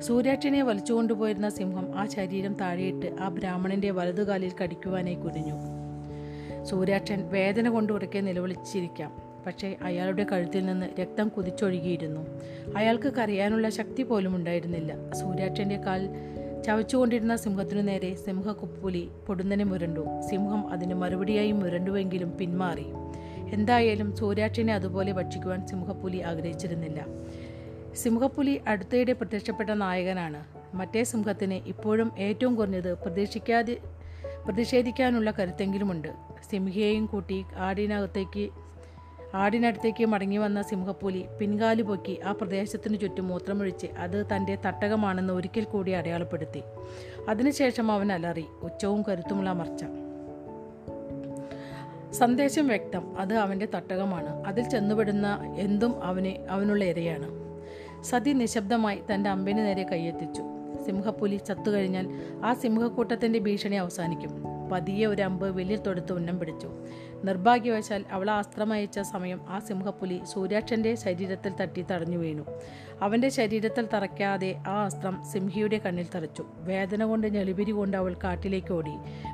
സൂര്യാക്ഷനെ 0.00 0.62
വലിച്ചുകൊണ്ടുപോയിരുന്ന 0.62 1.48
സിംഹം 1.48 1.98
ആ 1.98 2.06
ശരീരം 2.06 2.54
താഴെയിട്ട് 2.54 3.16
ആ 3.20 3.28
ബ്രാഹ്മണന്റെ 3.28 3.90
വലതുകാലിൽ 3.90 4.52
കടിക്കുവാനായി 4.62 5.14
കുനിഞ്ഞു. 5.14 5.54
സൂര്യാക്ഷൻ 6.64 7.28
വേദന 7.28 7.68
കൊണ്ട് 7.68 7.92
ഉറക്കെ 7.92 8.18
നിലവിളിച്ചിരിക്കാം. 8.18 9.27
പക്ഷേ 9.46 9.76
അയാളുടെ 9.82 10.26
കഴുത്തിൽ 10.32 10.66
നിന്ന് 10.66 11.00
രക്തം 11.00 11.28
കുതിച്ചൊഴുകിയിരുന്നു. 11.28 12.20
അയാൾക്ക് 12.76 13.12
കരയാനുള്ള 13.12 13.68
ശക്തി 13.68 14.02
പോലും 14.02 14.36
ഉണ്ടായിരുന്നില്ല. 14.36 15.12
സൂര്യാക്ഷന്റെ 15.12 15.76
കാൽ 15.76 16.08
ചവച്ചുകൊണ്ടിരുന്ന 16.66 17.36
സിംഹത്തിനു 17.36 17.82
നേരെ 17.82 18.14
സിംഹക്കുപ്പുലി 18.14 19.08
പൊടുന്നനെ 19.28 19.64
മുരണ്ടു. 19.64 20.06
സിംഹം 20.30 20.72
അതിന് 20.72 20.94
മറുപടിയായി 20.94 21.52
മുരണ്ടുവെങ്കിലും 21.52 22.38
പിന്മാറി. 22.38 22.86
എന്തായാലും 23.54 24.16
സൂര്യാക്ഷനെ 24.16 24.74
അതുപോലെ 24.74 25.12
ഭക്ഷിക്കുവാൻ 25.12 25.66
സിംഹപ്പുലി 25.66 26.18
ആഗ്രഹിച്ചിരുന്നില്ല. 26.18 27.06
സിംഹപ്പുലി 27.94 28.60
അടുത്തയിടെ 28.68 29.12
പ്രത്യക്ഷപ്പെട്ട 29.12 29.70
നായകനാണ്. 29.70 30.44
മറ്റേ 30.74 31.04
സിംഹത്തിന് 31.04 31.54
ഇപ്പോഴും 31.54 32.12
ഏറ്റവും 32.18 32.54
കുറഞ്ഞത് 32.54 32.98
പ്രതീക്ഷിക്കാതെ 32.98 33.76
പ്രതിഷേധിക്കാനുള്ള 34.46 35.30
കരുത്തെങ്കിലുമുണ്ട്. 35.30 36.08
സിംഹിയെയും 36.50 37.06
കൂട്ടി 37.06 37.44
ആടിനകത്തേക്ക് 37.56 38.50
ആടിനടുത്തേക്ക് 39.34 40.04
മടങ്ങി 40.04 40.36
വന്ന 40.36 40.62
സിംഹപ്പുലി 40.62 41.24
പിൻകാലു 41.40 41.82
പൊക്കി 41.82 42.20
ആ 42.24 42.32
പ്രദേശത്തിനു 42.32 42.96
ചുറ്റും 42.96 43.28
മൂത്രമൊഴിച്ച് 43.28 43.86
അത് 43.98 44.26
തന്റെ 44.36 44.58
തട്ടകമാണെന്ന് 44.66 45.32
ഒരിക്കൽ 45.32 45.64
കൂടി 45.64 45.92
അടയാളപ്പെടുത്തി. 45.92 46.62
അതിനുശേഷം 47.28 47.92
അവൻ 47.92 48.12
അലറി 48.12 48.44
ഉച്ചവും 48.62 49.02
കരുത്തുമുള്ള 49.02 49.52
മർച്ച 49.52 49.84
സന്ദേശം 52.12 52.68
വ്യക്തം 52.68 53.18
അത് 53.18 53.34
അവന്റെ 53.34 53.68
തട്ടകമാണ്. 53.74 54.44
അതിൽ 54.46 54.68
ചെന്നുപെടുന്ന 54.68 55.54
എന്തും 55.58 56.04
അവന് 56.04 56.46
അവനുള്ള 56.50 56.84
ഇരയാണ്. 56.84 57.26
സതി 58.04 58.30
നിശബ്ദമായി 58.30 59.00
തന്റെ 59.14 59.30
അമ്പിന് 59.30 59.58
നേരെ 59.58 59.82
കൈയെത്തിച്ചു. 59.82 60.42
സിംഹപ്പുലി 60.86 61.36
ചത്തുകഴിഞ്ഞാൽ 61.36 62.08
ആ 62.44 62.54
സിംഹക്കൂട്ടത്തിന്റെ 62.54 63.38
ഭീഷണി 63.38 63.76
അവസാനിക്കും. 63.76 64.44
പതിയെ 64.72 65.06
ഒരു 65.06 65.22
അമ്പ് 65.22 65.56
വെല്ലിൽ 65.56 65.76
തൊടുത്ത് 65.76 66.12
ഉന്നം 66.12 66.38
പിടിച്ചു. 66.38 66.70
നിർഭാഗ്യവശാൽ 67.24 68.04
അവൾ 68.10 68.30
അസ്ത്രമയച്ച 68.30 69.00
സമയം 69.00 69.40
ആ 69.48 69.58
സിംഹപ്പുലി 69.58 70.20
സൂര്യാക്ഷന്റെ 70.24 70.94
ശരീരത്തിൽ 70.94 71.54
തട്ടി 71.54 71.84
തടഞ്ഞു 71.90 72.18
വീണു. 72.18 72.42
അവന്റെ 73.02 73.28
ശരീരത്തിൽ 73.28 73.88
തറയ്ക്കാതെ 73.94 74.62
ആ 74.66 74.84
അസ്ത്രം 74.84 75.24
സിംഹിയുടെ 75.32 75.78
കണ്ണിൽ 75.78 76.06
തറച്ചു. 76.14 76.44
വേദന 76.56 77.04
കൊണ്ട് 77.04 77.26
ഞെളിപിരി 77.26 77.70
കൊണ്ട് 77.70 77.96
അവൾ 77.96 78.16
കാട്ടിലേക്ക് 78.24 78.72
ഓടി. 78.72 78.92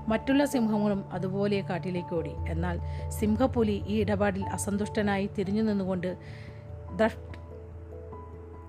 മറ്റുള്ള 0.08 0.44
സിംഹങ്ങളും 0.44 1.04
അതുപോലെ 1.12 1.60
കാട്ടിലേക്ക് 1.60 2.14
ഓടി. 2.14 2.32
എന്നാൽ 2.48 2.80
സിംഹപ്പുലി 3.08 3.82
ഈ 3.86 4.00
ഇടപാടിൽ 4.00 4.44
അസന്തുഷ്ടനായി 4.44 5.30
തിരിഞ്ഞു 5.38 5.62
നിന്നുകൊണ്ട് 5.62 6.16
ദ്രഷ് 6.96 7.16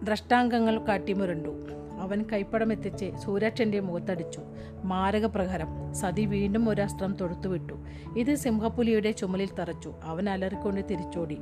ദ്രഷ്ടാംഗങ്ങൾ 0.03 0.77
കാട്ടിമുരണ്ടു. 0.77 1.84
അവൻ 1.97 2.25
കൈപ്പടമെത്തിച്ച് 2.33 3.11
സൂര്യാക്ഷന്റെ 3.25 3.79
മുഖത്തടിച്ചു. 3.79 4.39
മാരകപ്രകാരം 4.83 5.95
സതി 5.95 6.25
വീണ്ടും 6.25 6.69
ഒരു 6.69 6.81
അസ്ത്രം 6.81 7.15
തൊടുത്തുവിട്ടു 7.21 7.73
ഇത് 8.17 8.35
സിംഹപ്പുലിയുടെ 8.35 9.11
ചുമലിൽ 9.11 9.49
തറച്ചു. 9.59 9.93
അവൻ 10.03 10.29
അലറിക്കൊണ്ട് 10.29 10.81
തിരിച്ചോടി. 10.91 11.37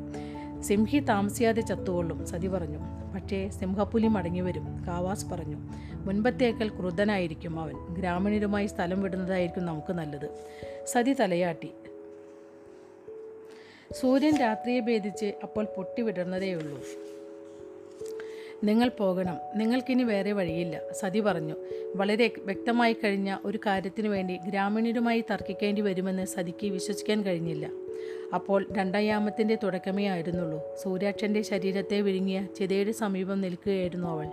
സിംഹി 0.62 1.00
താമസിയാതെ 1.00 1.62
ചത്തുകൊള്ളും 1.62 2.26
സതി 2.26 2.48
പറഞ്ഞു. 2.48 2.78
പക്ഷേ 3.16 3.50
സിംഹപ്പുലി 3.50 4.08
മടങ്ങിവരും 4.08 4.86
കാവാസ് 4.88 5.26
പറഞ്ഞു. 5.26 5.58
മുൻപത്തേക്കൽ 5.94 6.70
ക്രുദ്ധനായിരിക്കും 6.70 7.60
അവൻ. 7.60 7.76
ഗ്രാമീണരുമായി 7.94 8.68
സ്ഥലം 8.68 9.02
വിടുന്നതായിരിക്കും 9.02 9.66
നമുക്ക് 9.66 9.94
നല്ലത്. 9.94 10.30
സതി 10.86 11.14
തലയാട്ടി. 11.14 11.72
സൂര്യൻ 13.92 14.38
രാത്രിയെ 14.38 14.80
ഭേദിച്ച് 14.80 15.34
അപ്പോൾ 15.44 15.66
പൊട്ടിവിടർന്നതേയുള്ളൂ 15.66 16.84
നിങ്ങൾ 18.64 18.90
പോകണം. 18.90 19.38
നിങ്ങൾക്കിനി 19.56 20.04
വേറെ 20.04 20.32
വഴിയില്ല. 20.32 20.82
സതി 20.92 21.20
പറഞ്ഞു. 21.20 21.56
വളരെ 21.96 22.32
വ്യക്തമായി 22.40 22.96
കഴിഞ്ഞ 23.04 23.38
ഒരു 23.46 23.60
കാര്യത്തിനു 23.66 24.10
വേണ്ടി 24.10 24.40
ഗ്രാമീണരുമായി 24.48 25.24
തർക്കിക്കേണ്ടി 25.32 25.82
വരുമെന്ന് 25.82 26.26
സതിക്ക് 26.26 26.68
വിശ്വസിക്കാൻ 26.68 27.22
കഴിഞ്ഞില്ല. 27.22 27.70
അപ്പോൾ 28.36 28.68
രണ്ടയാമത്തിന്റെ 28.72 29.58
തുടക്കമേ 29.64 30.08
ആയിരുന്നുള്ളൂ. 30.08 30.62
സൂര്യാക്ഷന്റെ 30.84 31.42
ശരീരത്തെ 31.42 32.02
വിഴുങ്ങിയ 32.02 32.48
ചിതയുടെ 32.60 32.92
സമീപം 32.92 33.42
നിൽക്കുകയായിരുന്നു 33.42 34.08
അവൾ. 34.08 34.30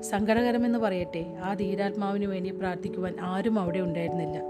സങ്കടകരമെന്ന് 0.00 0.78
പറയട്ടെ 0.78 1.34
ആ 1.44 1.54
ധീരാത്മാവിന് 1.54 2.24
വേണ്ടി 2.24 2.50
പ്രാർത്ഥിക്കുവാൻ 2.50 3.14
ആരും 3.20 3.58
അവിടെ 3.58 3.78
ഉണ്ടായിരുന്നില്ല. 3.78 4.40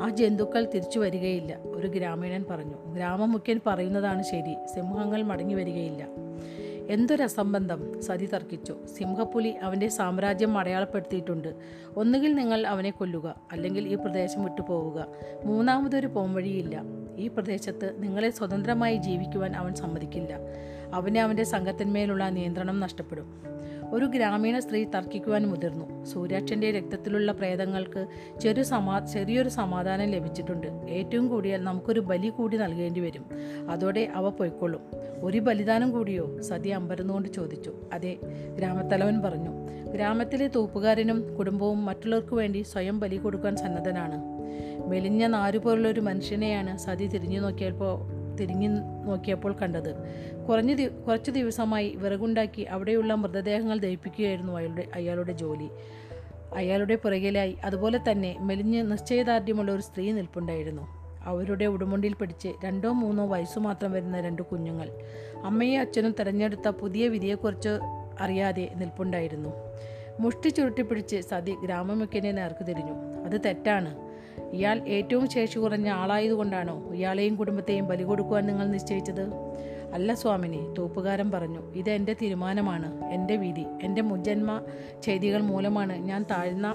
ആ 0.00 0.08
ജന്തുക്കൾ 0.08 0.64
തിരിച്ചു 0.64 0.98
വരികയില്ല 0.98 1.58
ഒരു 1.64 1.86
ഗ്രാമീണൻ 1.88 2.44
പറഞ്ഞു. 2.50 2.94
ഗ്രാമമുഖ്യൻ 2.94 3.60
പറയുന്നതാണ് 3.66 4.22
ശരി 4.22 4.54
സിംഹങ്ങൾ 4.74 5.22
മടങ്ങി 5.22 5.54
വരികയില്ല. 5.54 6.06
എന്തൊരസംബന്ധം? 6.90 8.02
സതി 8.02 8.26
തർക്കിച്ചു. 8.26 8.76
സിംഹപ്പുലി 8.98 9.48
അവന്റെ 9.48 9.88
സാമ്രാജ്യം 9.88 10.58
അടയാളപ്പെടുത്തിയിട്ടുണ്ട്. 10.58 11.54
ഒന്നുകിൽ 11.96 12.34
നിങ്ങൾ 12.34 12.66
അവനെ 12.66 12.90
കൊല്ലുക 12.90 13.34
അല്ലെങ്കിൽ 13.52 13.88
ഈ 13.88 13.94
പ്രദേശം 13.94 14.44
വിട്ടു 14.44 14.60
പോവുക 14.60 15.06
മൂന്നാമതൊരു 15.44 16.06
പോംവഴിയില്ല. 16.06 16.82
ഈ 17.16 17.28
പ്രദേശത്ത് 17.28 18.02
നിങ്ങളെ 18.02 18.30
സ്വതന്ത്രമായി 18.30 18.96
ജീവിക്കുവാൻ 18.96 19.56
അവൻ 19.56 19.74
സമ്മതിക്കില്ല. 19.74 20.38
അവനെ 20.94 21.22
അവന്റെ 21.22 21.44
സംഘത്തിന്മേലുള്ള 21.44 22.28
നിയന്ത്രണം 22.28 22.80
നഷ്ടപ്പെടും. 22.80 23.53
ഒരു 23.94 24.04
ഗ്രാമീണ 24.04 24.58
സ്ത്രീ 24.58 24.84
തർക്കിക്കുവാൻ 24.84 25.46
മുതിർന്നു. 25.46 26.04
സൂര്യാക്ഷന്റെ 26.04 26.70
രക്തത്തിലുള്ള 26.70 27.32
പ്രേതങ്ങൾക്ക് 27.32 28.06
ചെറു 28.40 28.62
സമാ 28.62 28.98
ചെറിയൊരു 28.98 29.48
സമാധാനം 29.48 30.06
ലഭിച്ചിട്ടുണ്ട്. 30.06 30.66
ഏറ്റവും 30.66 31.28
കൂടിയാൽ 31.28 31.64
നമുക്കൊരു 31.64 32.00
ബലി 32.00 32.28
കൂടി 32.28 32.56
നൽകേണ്ടി 32.56 33.00
വരും. 33.00 33.26
അതോടെ 33.70 34.12
അവ 34.14 34.28
പൊയ്ക്കൊള്ളും. 34.28 34.80
ഒരു 35.20 35.38
ബലിദാനം 35.38 35.90
കൂടിയോ? 35.90 36.40
സതി 36.40 36.68
അമ്പരന്നുകൊണ്ട് 36.68 37.28
ചോദിച്ചു. 37.28 37.74
അതെ 37.92 38.16
ഗ്രാമത്തലവൻ 38.58 39.22
പറഞ്ഞു. 39.22 39.50
ഗ്രാമത്തിലെ 39.92 40.48
തൂപ്പുകാരനും 40.48 41.34
കുടുംബവും 41.34 41.84
മറ്റുള്ളവർക്ക് 41.84 42.34
വേണ്ടി 42.34 42.62
സ്വയം 42.62 43.00
ബലി 43.00 43.16
കൊടുക്കാൻ 43.16 43.56
സന്നദ്ധനാണ്. 43.56 44.34
മെലിഞ്ഞ 44.88 45.26
നാരുപോലുള്ള 45.26 45.88
ഒരു 45.88 46.00
മനുഷ്യനെയാണ് 46.00 46.78
സതി 46.78 47.06
തിരിഞ്ഞു 47.06 47.40
നോക്കിയപ്പോൾ 47.40 48.13
തിരിഞ്ഞു 48.40 48.68
നോക്കിയപ്പോൾ 49.06 49.56
കണ്ടത്. 49.62 49.94
കുറഞ്ഞ 50.48 50.86
കുറച്ച് 50.86 51.30
ദിവസമായി 51.30 51.94
വിറകുണ്ടാക്കി 51.96 52.62
അവിടെയുള്ള 52.62 53.14
മൃതദേഹങ്ങൾ 53.14 53.78
ദഹിപ്പിക്കുകയായിരുന്നു 53.78 54.52
അയാളുടെ 54.52 54.86
അയാളുടെ 54.94 55.32
ജോലി. 55.32 55.68
അയാളുടെ 56.54 56.96
പുറകിലായി 56.96 57.56
അതുപോലെ 57.64 58.00
തന്നെ 58.10 58.36
മെലിഞ്ഞ് 58.40 58.92
നിശ്ചയദാർഢ്യമുള്ള 58.92 59.72
ഒരു 59.72 59.80
സ്ത്രീ 59.80 60.12
നിൽപ്പുണ്ടായിരുന്നു. 60.12 61.04
അവരുടെ 61.24 61.64
ഉടുമുണ്ടിൽ 61.64 62.12
പിടിച്ച് 62.12 62.48
രണ്ടോ 62.64 62.92
മൂന്നോ 62.92 63.26
വയസ്സു 63.26 63.58
മാത്രം 63.58 63.92
വരുന്ന 63.92 64.20
രണ്ട് 64.20 64.42
കുഞ്ഞുങ്ങൾ. 64.42 64.90
അമ്മയെ 65.44 65.78
അച്ഛനും 65.78 66.14
തിരഞ്ഞെടുത്ത 66.20 66.68
പുതിയ 66.68 67.08
വിധിയെക്കുറിച്ച് 67.08 67.68
അറിയാതെ 68.20 68.72
നിൽപ്പുണ്ടായിരുന്നു. 68.76 69.48
മുഷ്ടി 70.20 70.48
ചുരുട്ടിപ്പിടിച്ച് 70.48 71.20
സതി 71.20 71.56
ഗ്രാമമുഖ്യനെ 71.64 72.32
നേർക്ക് 72.32 72.66
തിരിഞ്ഞു. 72.66 72.92
അത് 73.24 73.40
തെറ്റാണ്. 73.46 74.03
ഇയാൾ 74.54 74.78
ഏറ്റവും 74.96 75.26
ശേഷി 75.30 75.58
കുറഞ്ഞ 75.58 75.88
ആളായതുകൊണ്ടാണോ 75.88 76.76
ഇയാളെയും 76.92 77.36
കുടുംബത്തെയും 77.36 77.86
ബലി 77.88 78.02
കൊടുക്കുവാൻ 78.02 78.46
നിങ്ങൾ 78.46 78.66
നിശ്ചയിച്ചത്? 78.66 79.24
അല്ല 79.92 80.14
സ്വാമിനി 80.14 80.60
തൂപ്പുകാരൻ 80.78 81.30
പറഞ്ഞു 81.30 81.72
ഇത് 81.72 81.90
എന്റെ 81.90 82.12
തീരുമാനമാണ് 82.22 82.88
എന്റെ 83.10 83.36
വിധി 83.36 83.66
എന്റെ 83.82 84.02
മുജ്ജന്മ 84.02 84.60
ചെയ്തികൾ 85.02 85.40
മൂലമാണ് 85.40 85.96
ഞാൻ 86.08 86.22
താഴ്ന്ന 86.30 86.68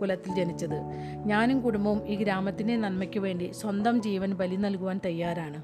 കുലത്തിൽ 0.00 0.34
ജനിച്ചത്. 0.34 0.78
ഞാനും 1.26 1.60
കുടുംബവും 1.60 2.08
ഈ 2.08 2.14
ഗ്രാമത്തിന്റെ 2.16 2.76
നന്മയ്ക്ക് 2.76 3.20
വേണ്ടി 3.20 3.52
സ്വന്തം 3.60 4.02
ജീവൻ 4.02 4.32
ബലി 4.32 4.56
നൽകുവാൻ 4.56 5.00
തയ്യാറാണ്. 5.04 5.58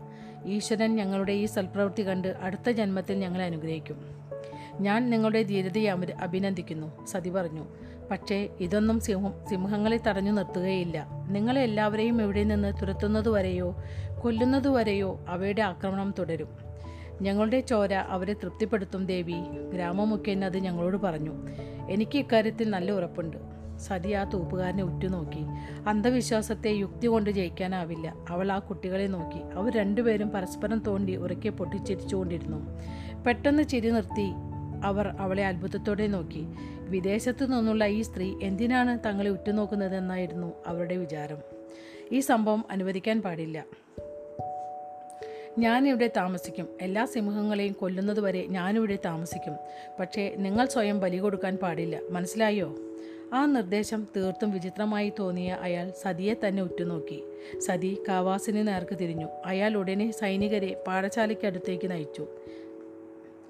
ഈശ്വരൻ 0.47 0.97
ഞങ്ങളുടെ 0.97 1.33
ഈ 1.33 1.47
സൽപ്രവൃത്തി 1.47 2.03
കണ്ട് 2.09 2.29
അടുത്ത 2.29 2.71
ജന്മത്തിൽ 2.71 3.17
ഞങ്ങളെ 3.19 3.45
അനുഗ്രഹിക്കും. 3.45 3.99
ഞാൻ 4.81 5.11
നിങ്ങളുടെ 5.11 5.43
ധീരതയെ 5.43 5.89
അഭിനന്ദിക്കുന്നു 6.21 7.07
സതി 7.07 7.31
പറഞ്ഞു. 7.31 7.65
പക്ഷേ 8.11 8.49
ഇതൊന്നും 8.61 9.01
സിംഹം 9.01 9.33
സിംഹങ്ങളെ 9.51 10.01
തടഞ്ഞു 10.07 10.33
നിർത്തുകയില്ല. 10.33 11.07
നിങ്ങളെ 11.29 11.63
എല്ലാവരെയും 11.63 12.23
ഇവിടെ 12.23 12.45
നിന്ന് 12.45 12.73
തുരത്തുന്നതുവരെയോ 12.83 13.77
കൊല്ലുന്നതുവരെയോ 14.21 15.21
അവയുടെ 15.29 15.63
ആക്രമണം 15.63 16.15
തുടരും. 16.19 16.49
ഞങ്ങളുടെ 17.23 17.61
ചോര 17.61 17.95
അവരെ 17.95 18.33
തൃപ്തിപ്പെടുത്തും 18.33 19.07
ദേവി. 19.07 19.35
ഗ്രാമമുഖ്യൻ 19.75 20.45
അത് 20.45 20.59
ഞങ്ങളോട് 20.59 20.97
പറഞ്ഞു. 20.97 21.33
എനിക്ക് 21.91 22.19
ഇക്കാര്യത്തിൽ 22.19 22.71
നല്ല 22.71 22.93
ഉറപ്പുണ്ട്. 22.93 23.37
സതി 23.79 24.13
ആ 24.13 24.25
തൂപ്പുകാരനെ 24.25 24.83
ഉറ്റുനോക്കി. 24.83 25.45
അന്ധവിശ്വാസത്തെ 25.89 26.69
യുക്തി 26.69 27.07
കൊണ്ട് 27.07 27.31
ജയിക്കാനാവില്ല. 27.31 28.15
അവൾ 28.29 28.53
ആ 28.53 28.59
കുട്ടികളെ 28.59 29.07
നോക്കി. 29.07 29.39
അവർ 29.55 29.77
രണ്ടുപേരും 29.77 30.29
പരസ്പരം 30.29 30.79
തോണ്ടി 30.79 31.17
ഉറക്കെ 31.17 31.49
പൊട്ടിച്ചിരിച്ചുകൊണ്ടിരുന്നു. 31.49 32.59
പെട്ടെന്ന് 33.27 33.63
ചിരി 33.63 33.91
നിർത്തി 33.91 34.33
അവർ 34.85 35.09
അവളെ 35.09 35.47
അത്ഭുതത്തോടെ 35.47 36.07
നോക്കി. 36.07 36.47
വിദേശത്തു 36.91 37.45
നിന്നുള്ള 37.45 37.87
ഈ 37.87 38.03
സ്ത്രീ 38.03 38.35
എന്തിനാണ് 38.43 38.99
തങ്ങളെ 39.07 39.31
ഉറ്റുനോക്കുന്നതെന്നായിരുന്നു 39.31 40.53
അവരുടെ 40.67 40.97
വിചാരം. 40.97 41.39
ഈ 42.13 42.21
സംഭവം 42.21 42.65
അനുവദിക്കാൻ 42.71 43.23
പാടില്ല. 43.23 43.65
ഞാനിവിടെ 45.59 46.11
താമസിക്കും. 46.17 46.69
എല്ലാ 46.81 47.05
സിംഹങ്ങളെയും 47.05 47.73
കൊല്ലുന്നതുവരെ 47.73 48.47
ഞാനിവിടെ 48.47 48.99
താമസിക്കും. 49.05 49.53
പക്ഷേ 50.01 50.35
നിങ്ങൾ 50.39 50.67
സ്വയം 50.67 51.01
ബലി 51.01 51.17
കൊടുക്കാൻ 51.17 51.57
പാടില്ല. 51.57 52.01
മനസ്സിലായോ? 52.11 52.77
ആ 53.35 53.47
നിർദ്ദേശം 53.47 54.07
തീർത്തും 54.17 54.51
വിചിത്രമായി 54.51 55.13
തോന്നിയ 55.19 55.59
അയാൾ 55.61 55.93
സതിയെ 56.03 56.35
തന്നെ 56.35 56.63
ഉറ്റുനോക്കി. 56.63 57.25
സതി 57.59 57.99
കാവാസിനെ 58.09 58.63
നേർക്ക് 58.63 58.99
തിരിഞ്ഞു. 58.99 59.27
അയാൾ 59.47 59.77
ഉടനെ 59.77 60.11
സൈനികരെ 60.11 60.83
പാഠശാലയ്ക്കടുത്തേക്ക് 60.87 61.91
നയിച്ചു. 61.91 62.29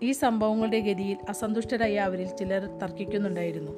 ഈ 0.03 0.13
സംഭവങ്ങളുടെ 0.13 0.81
ഗതിയിൽ 0.81 1.17
അസന്തുഷ്ടരായ 1.29 1.97
അവരിൽ 1.97 2.27
ചിലർ 2.27 2.79
തർക്കിക്കുന്നുണ്ടായിരുന്നു. 2.79 3.73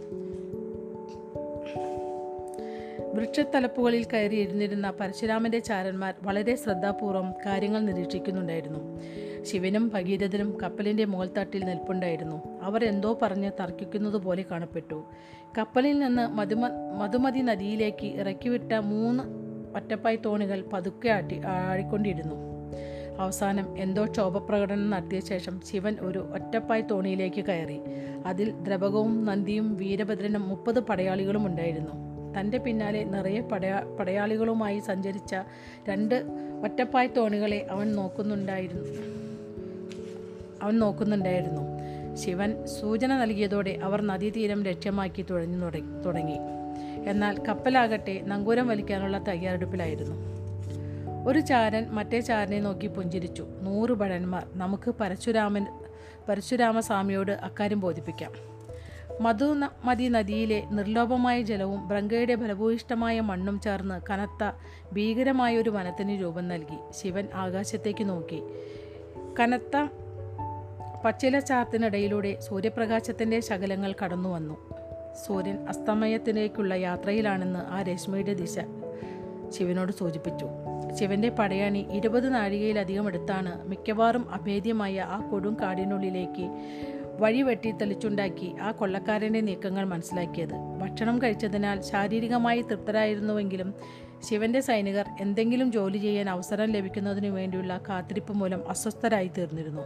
വൃക്ഷത്തലപ്പുകളിൽ 3.15 4.05
കയറി 4.05 4.37
ഇരുന്നിരുന്ന 4.37 4.91
പരശുരാമന്റെ 4.91 5.59
ചാരന്മാർ 5.59 6.15
വളരെ 6.23 6.57
ശ്രദ്ധാപൂർവം 6.57 7.35
കാര്യങ്ങൾ 7.47 7.81
നിരീക്ഷിക്കുന്നുണ്ടായിരുന്നു. 7.81 9.01
ശിവനും 9.45 9.91
ഭഗീരഥനും 9.95 10.59
കപ്പലിന്റെ 10.63 11.05
മുകൾത്തട്ടിൽ 11.05 11.65
നിൽപ്പുണ്ടായിരുന്നു. 11.65 12.43
അവർ 12.63 12.85
എന്തോ 12.85 13.19
പറഞ്ഞ് 13.23 13.53
തർക്കിക്കുന്നത് 13.61 14.17
പോലെ 14.17 14.45
കാണപ്പെട്ടു. 14.51 15.05
കപ്പലിൽ 15.59 15.99
നിന്ന് 15.99 16.29
മധുമ 16.29 16.69
മധുമതി 16.99 17.41
നദിയിലേക്ക് 17.41 18.07
ഇറക്കിവിട്ട 18.07 18.73
മൂന്ന് 18.73 19.25
ഒറ്റപ്പായ് 19.77 20.17
തോണികൾ 20.25 20.65
പതുക്കെ 20.73 21.09
ആട്ടി 21.09 21.41
ആടിക്കൊണ്ടിരുന്നു. 21.47 22.58
അവസാനം 23.19 23.79
എന്തോ 23.79 24.05
ക്ഷോഭപ്രകടനം 24.05 24.91
നടത്തിയ 24.91 25.21
ശേഷം 25.21 25.61
ശിവൻ 25.71 25.97
ഒരു 26.01 26.19
ഒറ്റപ്പായ് 26.19 26.83
തോണിയിലേക്ക് 26.91 27.45
കയറി. 27.45 27.81
അതിൽ 28.27 28.51
ദ്രവകവും 28.51 29.25
നന്ദിയും 29.25 29.77
വീരഭദ്രനും 29.77 30.49
മുപ്പത് 30.49 30.81
പടയാളികളും 30.81 31.47
ഉണ്ടായിരുന്നു. 31.47 32.09
തന്റെ 32.41 32.59
പിന്നാലെ 32.59 33.05
നിറയെ 33.05 33.41
പടയാ 33.41 33.81
പടയാളികളുമായി 34.01 34.79
സഞ്ചരിച്ച 34.79 35.35
രണ്ട് 35.89 36.25
ഒറ്റപ്പായ് 36.65 37.09
തോണികളെ 37.17 37.67
അവൻ 37.71 37.93
നോക്കുന്നുണ്ടായിരുന്നു 37.93 38.85
അവൻ 40.63 40.79
നോക്കുന്നുണ്ടായിരുന്നു. 40.79 41.63
ശിവൻ 42.15 42.67
സൂചന 42.67 43.19
നൽകിയതോടെ 43.19 43.79
അവർ 43.83 44.01
നദീതീരം 44.03 44.65
ലക്ഷ്യമാക്കി 44.65 45.23
തുഴഞ്ഞു 45.23 45.71
തുടങ്ങി 46.07 46.39
എന്നാൽ 47.11 47.45
കപ്പലാകട്ടെ 47.49 48.21
നങ്കൂരം 48.25 48.69
വലിക്കാനുള്ള 48.69 49.25
തയ്യാറെടുപ്പിലായിരുന്നു. 49.29 50.38
ഒരു 51.29 51.39
ചാരൻ 51.39 51.87
മറ്റേ 51.91 52.21
ചാരനെ 52.21 52.61
നോക്കി 52.61 52.87
പുഞ്ചിരിച്ചു. 52.87 53.47
നൂറ് 53.63 53.91
ഭടന്മാർ. 53.91 54.47
നമുക്ക് 54.55 54.95
പരശുരാമൻ 55.01 55.67
പരശുരാമസ്വാമിയോട് 56.29 57.33
അക്കാര്യം 57.33 57.81
ബോധിപ്പിക്കാം. 57.81 58.33
മധുമതി 59.21 60.09
നദിയിലെ 60.09 60.63
നിർലോഭമായ 60.71 61.43
ജലവും 61.43 61.89
ബ്രങ്കയുടെ 61.89 62.37
ഫലഭൂയിഷ്ടമായ 62.37 63.21
മണ്ണും 63.21 63.61
ചേർന്ന് 63.61 64.01
കനത്ത 64.11 64.53
ഭീകരമായ 64.93 65.57
ഒരു 65.57 65.71
വനത്തിന് 65.71 66.21
രൂപം 66.21 66.49
നൽകി. 66.49 66.93
ശിവൻ 67.03 67.29
ആകാശത്തേക്ക് 67.35 68.09
നോക്കി. 68.09 68.43
കനത്ത 69.41 69.89
പച്ചില 71.05 71.39
ചാർത്തിനിടയിലൂടെ 71.39 72.41
സൂര്യപ്രകാശത്തിന്റെ 72.41 73.41
ശകലങ്ങൾ 73.41 73.95
കടന്നു 74.05 74.29
വന്നു 74.29 74.75
സൂര്യൻ 75.27 75.69
അസ്തമയത്തിലേക്കുള്ള 75.69 76.75
യാത്രയിലാണെന്ന് 76.75 77.59
ആ 77.59 77.83
രശ്മിയുടെ 77.83 78.35
ദിശ 78.35 78.59
ശിവനോട് 79.51 79.93
സൂചിപ്പിച്ചു. 79.93 80.47
ശിവന്റെ 80.99 81.29
പടയാണി 81.29 81.79
ഇരുപത് 81.79 82.35
നാഴികയിലധികം 82.35 83.09
എടുത്താണ് 83.09 83.69
മിക്കവാറും 83.69 84.31
അഭേദ്യമായ 84.31 85.01
ആ 85.01 85.21
കൊടും 85.21 85.57
കാടിനുള്ളിലേക്ക് 85.63 86.73
വഴി 87.21 87.43
വെട്ടി 87.43 87.71
തെളിച്ചുണ്ടാക്കി 87.71 88.55
ആ 88.63 88.71
കൊള്ളക്കാരന്റെ 88.71 89.41
നീക്കങ്ങൾ 89.41 89.85
മനസ്സിലാക്കിയത്. 89.85 90.55
ഭക്ഷണം 90.79 91.23
കഴിച്ചതിനാൽ 91.23 91.81
ശാരീരികമായി 91.81 92.63
തൃപ്തരായിരുന്നുവെങ്കിലും 92.63 93.75
ശിവന്റെ 94.31 94.61
സൈനികർ 94.61 95.05
എന്തെങ്കിലും 95.21 95.73
ജോലി 95.73 95.99
ചെയ്യാൻ 95.99 96.31
അവസരം 96.31 96.73
ലഭിക്കുന്നതിനു 96.73 97.29
വേണ്ടിയുള്ള 97.29 97.81
കാത്തിരിപ്പ് 97.89 98.33
മൂലം 98.33 98.71
അസ്വസ്ഥരായി 98.71 99.31
തീർന്നിരുന്നു. 99.39 99.83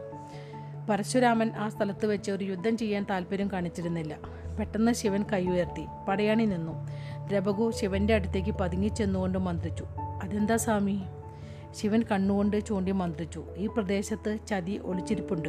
പരശുരാമൻ 0.90 1.50
ആ 1.56 1.68
സ്ഥലത്ത് 1.68 2.06
വെച്ച് 2.06 2.30
ഒരു 2.30 2.44
യുദ്ധം 2.44 2.76
ചെയ്യാൻ 2.76 3.06
താല്പര്യം 3.10 3.50
കാണിച്ചിരുന്നില്ല. 3.52 4.16
പെട്ടെന്ന് 4.58 4.92
ശിവൻ 4.92 5.24
കൈ 5.32 5.46
ഉയർത്തി 5.46 5.86
പടയാണി 6.08 6.44
നിന്നു. 6.44 6.88
രഭഗു 7.28 7.70
ശിവന്റെ 7.70 8.14
അടുത്തേക്ക് 8.14 8.50
പതുങ്ങിച്ചെന്നുകൊണ്ട് 8.50 9.38
മന്ത്രിച്ചു. 9.38 9.86
അതെന്താ 10.22 10.56
സ്വാമി? 10.56 11.02
ശിവൻ 11.70 12.02
കണ്ണുകൊണ്ട് 12.02 12.66
ചൂണ്ടി 12.66 12.92
മന്ത്രിച്ചു. 12.92 13.44
ഈ 13.56 13.66
പ്രദേശത്ത് 13.66 14.38
ചതി 14.48 14.80
ഒളിച്ചിരിപ്പുണ്ട്. 14.82 15.48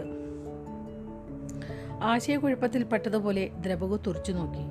ആശയക്കുഴപ്പത്തിൽപ്പെട്ടതുപോലെ 2.01 3.49
ദ്രബകു 3.59 3.99
തുറച്ചു 4.07 4.31
നോക്കി. 4.31 4.63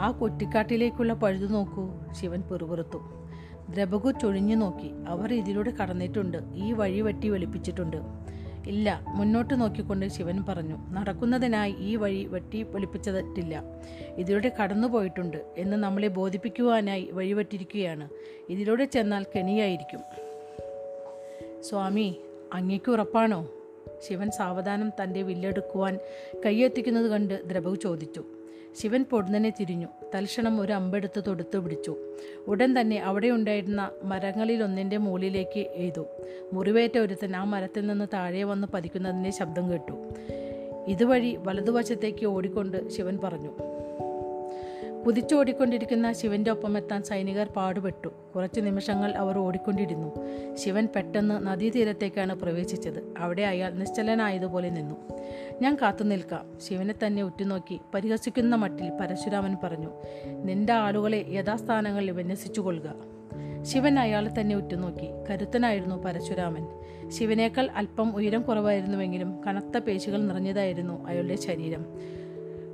ആ 0.00 0.10
കുറ്റിക്കാട്ടിലേക്കുള്ള 0.10 1.12
പഴുതു 1.12 1.46
നോക്കൂ. 1.46 1.88
ശിവൻ 2.12 2.40
പെറുപുറത്തു. 2.40 3.00
ദ്രബകു 3.70 4.10
ചൊഴിഞ്ഞു 4.10 4.56
നോക്കി. 4.56 4.90
അവർ 5.08 5.34
ഇതിലൂടെ 5.34 5.70
കടന്നിട്ടുണ്ട്. 5.70 6.38
ഈ 6.54 6.72
വഴി 6.72 7.00
വെട്ടി 7.00 7.28
വെളുപ്പിച്ചിട്ടുണ്ട്. 7.28 7.96
ഇല്ല. 8.68 9.04
മുന്നോട്ട് 9.08 9.60
നോക്കിക്കൊണ്ട് 9.60 10.08
ശിവൻ 10.08 10.44
പറഞ്ഞു 10.48 10.76
നടക്കുന്നതിനായി 10.90 11.72
ഈ 11.72 11.96
വഴി 11.96 12.24
വെട്ടി 12.24 12.62
വെളുപ്പിച്ചിട്ടില്ല 12.62 13.62
ഇതിലൂടെ 14.16 14.52
കടന്നുപോയിട്ടുണ്ട് 14.62 15.36
എന്ന് 15.56 15.76
നമ്മളെ 15.76 16.08
ബോധിപ്പിക്കുവാനായി 16.08 17.08
വഴിവെട്ടിരിക്കുകയാണ്. 17.12 18.08
ഇതിലൂടെ 18.48 18.84
ചെന്നാൽ 18.84 19.26
കെണിയായിരിക്കും. 19.36 20.00
സ്വാമി 21.62 22.20
അങ്ങേക്ക് 22.52 22.90
ഉറപ്പാണോ? 22.90 23.48
ശിവൻ 24.08 24.30
സാവധാനം 24.30 24.92
തന്റെ 25.02 25.22
വില്ലെടുക്കുവാൻ 25.22 25.98
കൈയെത്തിക്കുന്നത് 26.46 27.10
കണ്ട് 27.10 27.42
ദ്രഭു 27.44 27.74
ചോദിച്ചു. 27.74 28.24
ശിവൻ 28.76 29.04
പൊടുന്നനെ 29.10 29.50
തിരിഞ്ഞു. 29.50 29.86
തൽക്ഷണം 30.14 30.60
ഒരു 30.60 30.72
അമ്പെടുത്ത് 30.72 31.22
തൊടുത്തു 31.26 31.58
പിടിച്ചു. 31.58 31.96
ഉടൻ 32.46 32.80
തന്നെ 32.80 32.98
അവിടെ 32.98 33.28
ഉണ്ടായിരുന്ന 33.28 33.90
മരങ്ങളിലൊന്നിന്റെ 34.02 34.96
മുകളിലേക്ക് 34.96 35.60
എയ്തു. 35.60 36.06
മുറിവേറ്റ 36.52 36.98
ഒരുത്തൻ 36.98 37.36
ആ 37.36 37.44
മരത്തിൽ 37.44 37.86
നിന്ന് 37.86 38.04
താഴെ 38.12 38.42
വന്ന് 38.42 38.66
പതിക്കുന്നതിന്റെ 38.74 39.30
ശബ്ദം 39.30 39.70
കേട്ടു. 39.70 39.92
ഇതുവഴി 40.86 41.36
വലതുവശത്തേക്ക് 41.38 42.26
ഓടിക്കൊണ്ട് 42.26 42.88
ശിവൻ 42.88 43.18
പറഞ്ഞു 43.24 43.77
കുതിച്ചോടിക്കൊണ്ടിരിക്കുന്ന 45.08 46.12
ശിവന്റെ 46.12 46.50
ഒപ്പം 46.50 46.76
എത്താൻ 46.76 47.02
സൈനികർ 47.02 47.46
പാടുപെട്ടു. 47.46 48.08
കുറച്ച് 48.34 48.60
നിമിഷങ്ങൾ 48.60 49.14
അവർ 49.14 49.38
ഓടിക്കൊണ്ടിരുന്നു. 49.38 50.12
ശിവൻ 50.54 50.88
പെട്ടെന്ന് 50.96 51.46
നദീതീരത്തേക്കാണ് 51.46 52.34
പ്രവേശിച്ചത്. 52.34 53.14
അവിടെ 53.18 53.42
അയാൾ 53.42 53.70
നിശ്ചലനായതുപോലെ 53.70 54.70
നിന്നു. 54.70 54.94
ഞാൻ 55.62 55.78
കാത്തു 55.82 56.04
നിൽക്കാം. 56.04 56.58
ശിവനെ 56.60 56.94
തന്നെ 57.06 57.22
ഉറ്റുനോക്കി 57.22 57.80
പരിഹസിക്കുന്ന 57.94 58.56
മട്ടിൽ 58.56 58.90
പരശുരാമൻ 59.00 59.56
പറഞ്ഞു 59.62 59.88
നിന്റെ 60.44 60.72
ആളുകളെ 60.72 61.26
യഥാസ്ഥാനങ്ങളിൽ 61.28 62.10
വിന്യസിച്ചു 62.10 62.60
കൊള്ളുക 62.60 62.94
ശിവൻ 63.62 63.98
അയാളെ 63.98 64.40
തന്നെ 64.40 64.56
ഉറ്റുനോക്കി 64.56 65.08
കരുത്തനായിരുന്നു 65.30 65.96
പരശുരാമൻ. 65.96 66.66
ശിവനേക്കാൾ 67.10 67.70
അല്പം 67.70 68.16
ഉയരം 68.16 68.42
കുറവായിരുന്നുവെങ്കിലും 68.42 69.44
കനത്ത 69.46 69.78
പേശികൾ 69.78 70.22
നിറഞ്ഞതായിരുന്നു 70.22 71.06
അയാളുടെ 71.06 71.36
ശരീരം. 71.36 71.86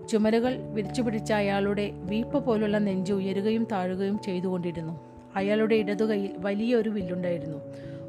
ചുമരുകൾ 0.09 0.57
വിരിച്ചു 0.57 1.03
പിടിച്ച 1.03 1.33
അയാളുടെ 1.33 1.91
വീപ്പ 1.95 2.39
പോലുള്ള 2.39 2.79
നെഞ്ച് 2.79 3.13
ഉയരുകയും 3.13 3.67
താഴുകയും 3.73 4.19
ചെയ്തുകൊണ്ടിരുന്നു. 4.19 5.01
അയാളുടെ 5.37 5.75
ഇടതുകൈയിൽ 5.75 6.31
വലിയൊരു 6.39 6.91
വില്ലുണ്ടായിരുന്നു. 6.91 7.59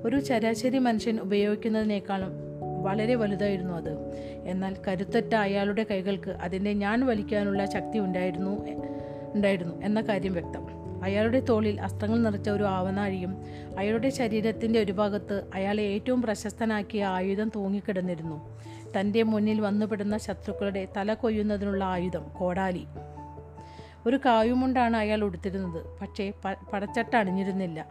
ഒരു 0.03 0.19
ശരാശരി 0.21 0.79
മനുഷ്യൻ 0.79 1.19
ഉപയോഗിക്കുന്നതിനേക്കാളും 1.19 2.31
വളരെ 2.83 3.15
വലുതായിരുന്നു 3.15 3.73
അത്. 3.73 4.15
എന്നാൽ 4.45 4.75
കരുത്തറ്റ 4.87 5.35
അയാളുടെ 5.35 5.85
കൈകൾക്ക് 5.91 6.31
അതിന്റെ 6.31 6.73
ഞാൻ 6.73 7.05
വലിക്കാനുള്ള 7.05 7.65
ശക്തി 7.65 7.99
ഉണ്ടായിരുന്നു 7.99 8.65
ഉണ്ടായിരുന്നു 9.33 9.81
എന്ന 9.81 10.01
കാര്യം 10.01 10.33
വ്യക്തം. 10.33 10.75
അയാളുടെ 11.03 11.39
തോളിൽ 11.39 11.81
അസ്ത്രങ്ങൾ 11.81 12.19
നിറച്ച 12.19 12.49
ഒരു 12.49 12.63
ആവനാഴിയും 12.63 13.37
അയാളുടെ 13.77 14.09
ശരീരത്തിന്റെ 14.09 14.79
ഒരു 14.79 14.91
ഭാഗത്ത് 14.91 15.43
അയാളെ 15.53 15.83
ഏറ്റവും 15.83 16.21
പ്രശസ്തനാക്കിയ 16.21 17.05
ആയുധം 17.05 17.51
തൂങ്ങിക്കിടന്നിരുന്നു. 17.55 18.55
തന്റെ 18.99 19.23
മുന്നിൽ 19.23 19.61
വന്നുപെടുന്ന 19.61 20.17
ശത്രുക്കളുടെ 20.17 20.87
തല 20.97 21.13
കൊയ്യുന്നതിനുള്ള 21.13 21.83
ആയുധം 21.83 22.25
കോടാലി. 22.39 22.85
ഒരു 24.07 24.19
കായുമുണ്ടാണ് 24.25 24.97
അയാൾ 24.97 25.23
ഉടുത്തിരുന്നത്. 25.23 25.99
പക്ഷേ 26.01 26.31
പ 26.45 26.53
പടച്ചട്ട 26.73 27.15
അണിഞ്ഞിരുന്നില്ല. 27.15 27.87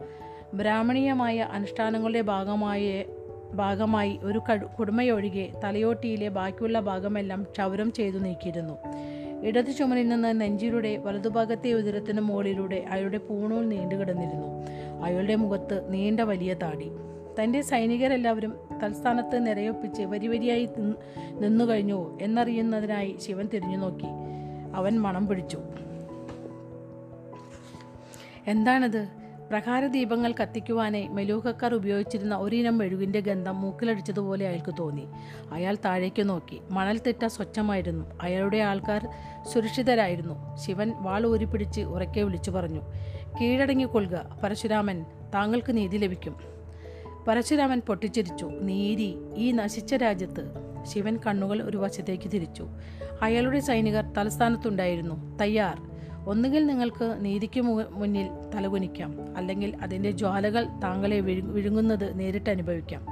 ബ്രാഹ്മണീയമായ 0.53 1.39
അനുഷ്ഠാനങ്ങളുടെ 1.39 2.21
ഭാഗമായ 2.21 3.03
ഭാഗമായി 3.53 4.19
ഒരു 4.23 4.41
കടു 4.51 4.65
കുടുമയൊഴികെ 4.79 5.51
തലയോട്ടിയിലെ 5.63 6.27
ബാക്കിയുള്ള 6.27 6.79
ഭാഗമെല്ലാം 6.79 7.43
ക്ഷൗരം 7.43 7.91
ചെയ്തു 7.91 8.17
നീക്കിയിരുന്നു. 8.17 8.73
ഇടത് 9.43 9.77
ചുമലിൽ 9.77 10.07
നിന്ന് 10.07 10.41
നെഞ്ചിലൂടെ 10.41 10.97
വലതുഭാഗത്തെ 10.97 11.73
ഉദരത്തിന് 11.73 12.21
മുകളിലൂടെ 12.21 12.85
അയാളുടെ 12.89 13.17
പൂണൂൽ 13.17 13.69
നീണ്ടുകിടന്നിരുന്നു. 13.69 14.47
അയാളുടെ 15.05 15.35
മുഖത്ത് 15.35 15.93
നീണ്ട 15.93 16.19
വലിയ 16.19 16.53
താടി. 16.53 16.91
തന്റെ 17.43 17.61
സൈനികരെല്ലാവരും 17.61 18.53
തൽസ്ഥാനത്ത് 18.83 19.47
നിരയൊപ്പിച്ച് 19.47 20.01
വരിവരിയായി 20.01 20.69
നിന്നു 21.39 21.65
കഴിഞ്ഞു 21.65 22.19
എന്നറിയുന്നതിനായി 22.21 23.17
ശിവൻ 23.21 23.47
തിരിഞ്ഞു 23.53 23.77
നോക്കി. 23.77 24.05
അവൻ 24.75 25.01
മണം 25.01 25.27
പിടിച്ചു. 25.27 25.57
എന്താണത്? 28.47 29.07
പ്രകാരദീപങ്ങൾ 29.49 30.33
കത്തിക്കുവാനായി 30.41 31.07
മെലൂഹക്കാർ 31.07 31.73
ഉപയോഗിച്ചിരുന്ന 31.73 32.35
ഒരിനം 32.35 32.77
മെഴുകിന്റെ 32.77 33.19
ഗന്ധം 33.19 33.61
മൂക്കിലടിച്ചതുപോലെ 33.61 34.47
അയാൾക്ക് 34.47 34.73
തോന്നി. 34.79 35.07
അയാൾ 35.51 35.77
താഴേക്ക് 35.85 36.29
നോക്കി. 36.29 36.61
മണൽത്തിട്ട 36.71 37.25
സ്വച്ഛമായിരുന്നു. 37.25 38.05
അയാളുടെ 38.21 38.57
ആൾക്കാർ 38.57 39.07
സുരക്ഷിതരായിരുന്നു. 39.53 40.57
ശിവൻ 40.57 40.93
വാൾ 40.97 41.27
ഊരിപ്പിടിച്ച് 41.27 41.81
ഉറക്കെ 41.81 42.21
വിളിച്ചു 42.21 42.51
പറഞ്ഞു. 42.51 42.81
കീഴടങ്ങിക്കൊള്ളുക 43.41 44.39
പരശുരാമൻ. 44.43 45.05
താങ്കൾക്ക് 45.33 45.77
നീതി 45.77 45.97
ലഭിക്കും. 45.97 46.54
പരശുരാമൻ 47.27 47.79
പൊട്ടിച്ചിരിച്ചു. 47.79 48.45
നീരി 48.45 49.15
ഈ 49.35 49.51
നശിച്ച 49.51 49.95
രാജ്യത്ത് 49.95 50.65
ശിവൻ 50.83 51.19
കണ്ണുകൾ 51.27 51.63
ഒരു 51.63 51.77
വശത്തേക്ക് 51.77 52.31
തിരിച്ചു. 52.31 52.67
അയാളുടെ 53.21 53.59
സൈനികർ 53.59 54.13
തലസ്ഥാനത്തുണ്ടായിരുന്നു. 54.17 55.37
തയ്യാർ. 55.37 55.81
ഒന്നുകിൽ 56.29 56.65
നിങ്ങൾക്ക് 56.65 57.15
നീതിക്ക് 57.19 57.61
മുന്നിൽ 57.61 58.27
തലകുനിക്കാം. 58.55 59.37
അല്ലെങ്കിൽ 59.37 59.77
അതിന്റെ 59.81 60.11
ജ്വാലകൾ 60.11 60.67
താങ്കളെ 60.83 61.19
വിഴു- 61.19 61.43
വിഴുങ്ങുന്നത് 61.43 62.19
നേരിട്ട് 62.19 62.49
അനുഭവിക്കാം. 62.49 63.05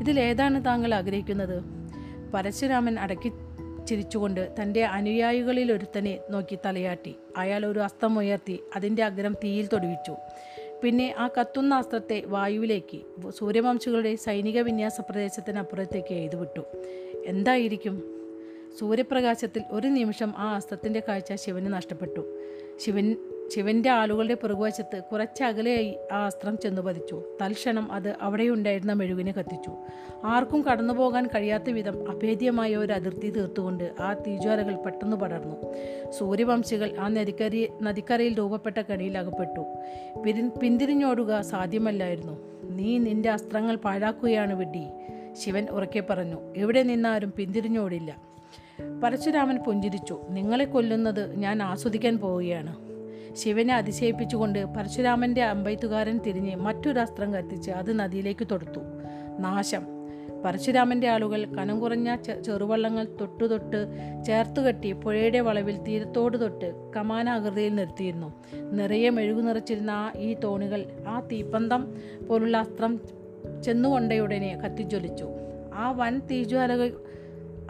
ഇതിലേതാണ് 0.00 0.64
താങ്കൾ 0.64 0.94
ആഗ്രഹിക്കുന്നത്? 0.94 1.62
പരശുരാമൻ 2.34 2.98
അടക്കി 2.98 3.32
ചിരിച്ചുകൊണ്ട് 3.88 4.54
തന്റെ 4.62 4.84
അനുയായികളിൽ 4.84 5.72
ഒരുത്തനെ 5.72 6.18
നോക്കി 6.30 6.58
തലയാട്ടി. 6.66 7.14
അയാൾ 7.36 7.66
ഒരു 7.66 7.78
അസ്തം 7.78 8.18
ഉയർത്തി 8.18 8.60
അതിന്റെ 8.76 9.04
അഗ്രം 9.04 9.34
തീയിൽ 9.44 9.66
തൊടുവിച്ചു. 9.66 10.16
പിന്നെ 10.84 11.14
ആ 11.18 11.28
കത്തുന്ന 11.28 11.74
അസ്ത്രത്തെ 11.74 12.22
വായുവിലേക്ക് 12.26 13.30
സൂര്യവംശികളുടെ 13.30 14.16
സൈനിക 14.16 14.60
വിന്യാസ 14.60 15.00
പ്രദേശത്തിനപ്പുറത്തേക്ക് 15.00 16.14
എഴുതുവിട്ടു. 16.14 16.60
എന്തായിരിക്കും? 17.26 18.02
സൂര്യപ്രകാശത്തിൽ 18.78 19.62
ഒരു 19.70 19.88
നിമിഷം 19.88 20.34
ആ 20.36 20.56
അസ്ത്രത്തിന്റെ 20.56 21.02
കാഴ്ച 21.08 21.34
ശിവന് 21.34 21.72
നഷ്ടപ്പെട്ടു. 21.72 22.33
ശിവൻ 22.78 23.16
ശിവന്റെ 23.54 23.90
ആളുകളുടെ 23.90 24.34
പുറകുവശത്ത് 24.34 25.02
കുറച്ച് 25.12 25.44
അകലെയായി 25.44 25.98
ആ 26.12 26.26
അസ്ത്രം 26.26 26.58
ചെന്നു 26.58 26.82
പതിച്ചു. 26.82 27.22
തൽക്ഷണം 27.42 27.92
അത് 27.92 28.16
അവിടെയുണ്ടായിരുന്ന 28.20 28.92
മെഴുകിനെ 28.92 29.32
കത്തിച്ചു. 29.32 29.72
ആർക്കും 30.24 30.62
കടന്നു 30.62 30.94
പോകാൻ 30.94 31.26
കഴിയാത്ത 31.26 31.70
വിധം 31.70 32.10
അഭേദ്യമായ 32.10 32.76
ഒരു 32.76 32.92
അതിർത്തി 32.92 33.30
തീർത്തുകൊണ്ട് 33.30 33.92
ആ 34.00 34.12
തീജ്വാലകൾ 34.12 34.74
പെട്ടെന്ന് 34.74 35.16
പടർന്നു. 35.16 35.56
സൂര്യവംശികൾ 36.10 36.96
ആ 36.98 37.08
നദിക്കരി 37.08 37.70
നദിക്കരയിൽ 37.82 38.38
രൂപപ്പെട്ട 38.38 38.78
കണിയിൽ 38.78 39.18
അകപ്പെട്ടു. 39.18 39.64
പിരി 40.24 40.48
പിന്തിരിഞ്ഞോടുക 40.62 41.40
സാധ്യമല്ലായിരുന്നു. 41.40 42.38
നീ 42.62 42.98
നിന്റെ 42.98 43.30
അസ്ത്രങ്ങൾ 43.30 43.76
പാഴാക്കുകയാണ് 43.76 44.54
വിഡ്ഢി 44.54 44.86
ശിവൻ 45.32 45.66
ഉറക്കെ 45.70 46.00
പറഞ്ഞു. 46.00 46.54
എവിടെ 46.56 46.82
നിന്നാരും 46.82 47.32
പിന്തിരിഞ്ഞോടില്ല. 47.36 48.33
പരശുരാമൻ 49.02 49.58
പുഞ്ചിരിച്ചു 49.58 50.20
നിങ്ങളെ 50.28 50.64
കൊല്ലുന്നത് 50.64 51.38
ഞാൻ 51.38 51.62
ആസ്വദിക്കാൻ 51.62 52.18
പോവുകയാണ്. 52.18 52.76
ശിവനെ 53.34 53.74
അതിശയിപ്പിച്ചുകൊണ്ട് 53.74 54.64
പരശുരാമന്റെ 54.64 55.42
അമ്പയത്തുകാരൻ 55.42 56.20
തിരിഞ്ഞ് 56.26 56.56
മറ്റൊരു 56.56 57.00
അസ്ത്രം 57.00 57.34
കത്തിച്ച് 57.34 57.70
അത് 57.70 57.98
നദിയിലേക്ക് 57.98 58.46
തൊടുത്തു. 58.50 58.80
നാശം. 59.38 59.82
പരശുരാമന്റെ 60.44 61.08
ആളുകൾ 61.08 61.44
കനം 61.44 61.80
കുറഞ്ഞ 61.80 62.16
ചെറുവള്ളങ്ങൾ 62.16 63.06
തൊട്ടു 63.20 63.44
തൊട്ട് 63.44 63.86
ചേർത്ത് 64.26 64.60
കെട്ടി 64.60 64.92
പുഴയുടെ 64.92 65.40
വളവിൽ 65.40 65.82
തീരത്തോട് 65.82 66.40
തൊട്ട് 66.40 66.92
കമാനാകൃതിയിൽ 66.96 67.74
നിർത്തിയിരുന്നു. 67.74 68.32
നിറയെ 68.54 69.10
മെഴുകു 69.10 69.40
നിറച്ചിരുന്ന 69.40 69.90
ആ 69.90 70.12
ഈ 70.16 70.34
തോണികൾ 70.34 70.84
ആ 71.08 71.20
തീപ്പന്തം 71.20 71.94
പോലുള്ള 72.28 72.56
അസ്ത്രം 72.56 73.00
ചെന്നുകൊണ്ടയുടനെ 73.64 74.60
കത്തിജ്വലിച്ചു. 74.64 75.26
ആ 75.74 75.90
വൻ 75.90 76.18
തീജ്വാലകൾ 76.18 76.92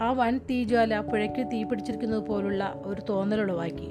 ആ 0.01 0.13
വൻ 0.13 0.39
തീജ്വാല 0.39 1.01
പുഴയ്ക്ക് 1.01 1.47
തീ 1.53 1.65
പിടിച്ചിരിക്കുന്നത് 1.65 2.27
പോലുള്ള 2.27 2.75
ഒരു 2.87 3.01
തോന്നലുളവാക്കി 3.01 3.89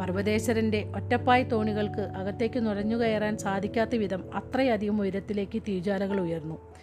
പർവതേശ്വരന്റെ 0.00 0.92
ഒറ്റപ്പായ് 0.96 1.50
തോണികൾക്ക് 1.50 2.00
അകത്തേക്ക് 2.00 2.66
നുഴഞ്ഞു 2.66 2.96
കയറാൻ 2.96 3.38
സാധിക്കാത്ത 3.38 3.96
വിധം 3.96 4.34
അത്രയധികം 4.34 5.00
ഉയരത്തിലേക്ക് 5.00 5.62
തീജ്വാലകൾ 5.62 6.20
ഉയർന്നു. 6.20 6.74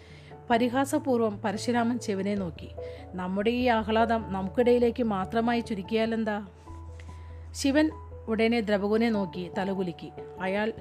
പരിഹാസപൂർവം 0.50 1.42
പരശുരാമൻ 1.42 1.98
ശിവനെ 1.98 2.34
നോക്കി. 2.34 2.68
നമ്മുടെ 3.14 3.50
ഈ 3.50 3.66
ആഹ്ലാദം 3.66 4.24
നമുക്കിടയിലേക്ക് 4.28 5.02
മാത്രമായി 5.02 5.60
ചുരുക്കിയാലെന്താ? 5.60 6.46
ശിവൻ 7.52 7.90
ഉടനെ 8.28 8.60
ദ്രവകുനെ 8.60 9.10
നോക്കി 9.10 9.50
തലകുലുക്കി. 9.58 10.10
അയാൾ 10.40 10.72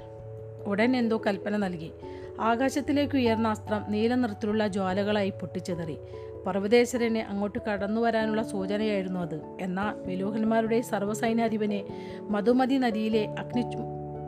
ഉടൻ 0.66 0.98
എന്തോ 0.98 1.22
കൽപ്പന 1.28 1.58
നൽകി. 1.58 1.92
ആകാശത്തിലേക്ക് 2.40 3.16
ഉയർന്ന 3.16 3.48
അസ്ത്രം 3.48 3.86
നീല 3.90 4.16
നിറത്തിലുള്ള 4.16 4.68
ജ്വാലകളായി 4.68 5.30
പൊട്ടിച്ചെതറി. 5.30 5.98
പർവതേശ്വരനെ 6.48 7.22
അങ്ങോട്ട് 7.22 7.60
കടന്നു 7.60 8.02
വരാനുള്ള 8.02 8.44
സൂചനയായിരുന്നു 8.44 9.20
അത്. 9.20 9.58
എന്നാൽ 9.62 10.08
വിലോഹന്മാരുടെ 10.08 10.82
സർവസൈന്യാധിപനെ 10.82 11.84
മധുമതി 12.22 12.76
നദിയിലെ 12.76 13.36
അഗ്നി 13.40 13.66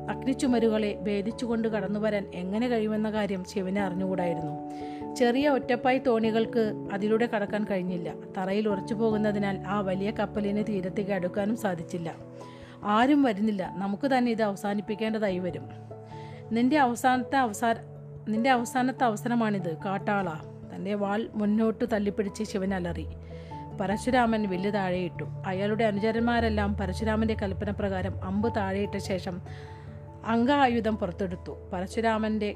അഗ്നിച്ചുമരുകളെ 0.09 0.99
ഭേദിച്ചുകൊണ്ട് 1.01 1.67
കടന്നു 1.67 1.99
വരാൻ 1.99 2.31
എങ്ങനെ 2.33 2.67
കഴിയുമെന്ന 2.67 3.11
കാര്യം 3.11 3.45
ശിവനെ 3.45 3.81
അറിഞ്ഞുകൂടായിരുന്നു. 3.81 4.71
ചെറിയ 5.15 5.49
ഒറ്റപ്പായി 5.49 5.97
തോണികൾക്ക് 5.97 6.73
അതിലൂടെ 6.93 7.25
കടക്കാൻ 7.25 7.63
കഴിഞ്ഞില്ല. 7.63 8.13
തറയിൽ 8.37 8.69
ഉറച്ചു 8.69 8.93
പോകുന്നതിനാൽ 8.93 9.63
ആ 9.67 9.79
വലിയ 9.79 10.11
കപ്പലിനെ 10.11 10.61
തീരത്തേക്ക് 10.61 11.11
അടുക്കാനും 11.11 11.57
സാധിച്ചില്ല. 11.57 12.15
ആരും 12.83 13.23
വരുന്നില്ല. 13.23 13.73
നമുക്ക് 13.77 14.07
തന്നെ 14.07 14.31
ഇത് 14.31 14.41
അവസാനിപ്പിക്കേണ്ടതായി 14.41 15.39
വരും. 15.39 15.69
നിന്റെ 16.51 16.79
അവസാനത്തെ 16.79 17.37
അവസാന 17.37 17.75
നിന്റെ 18.27 18.49
അവസാനത്തെ 18.49 19.03
അവസരമാണിത് 19.03 19.77
കാട്ടാള. 19.85 20.58
തന്റെ 20.79 20.93
വാൾ 20.93 21.27
മുന്നോട്ട് 21.33 21.85
തള്ളിപ്പിടിച്ച് 21.93 22.43
ശിവൻ 22.43 22.73
അലറി. 22.73 23.07
പരശുരാമൻ 23.81 24.49
വില്ല് 24.49 24.73
താഴെയിട്ടു. 24.73 25.25
അയാളുടെ 25.45 25.83
അനുചരന്മാരെല്ലാം 25.83 26.73
പരശുരാമന്റെ 26.73 27.35
കൽപ്പന 27.41 27.71
പ്രകാരം 27.71 28.23
അമ്പ് 28.23 28.55
താഴെയിട്ട 28.55 28.97
ശേഷം 28.97 29.41
അംഗായുധം 30.25 30.97
പുറത്തെടുത്തു. 30.97 31.69
പരശുരാമന്റെ 31.73 32.55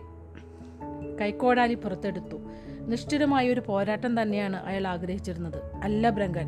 കൈക്കോടാലി 1.21 1.73
പുറത്തെടുത്തു. 1.73 2.37
നിഷ്ഠുരമായ 2.79 3.49
ഒരു 3.49 3.59
പോരാട്ടം 3.59 4.21
തന്നെയാണ് 4.21 4.65
അയാൾ 4.65 4.87
ആഗ്രഹിച്ചിരുന്നത്. 4.87 5.75
അല്ല 5.83 6.09
ബ്രങ്കൻ 6.09 6.47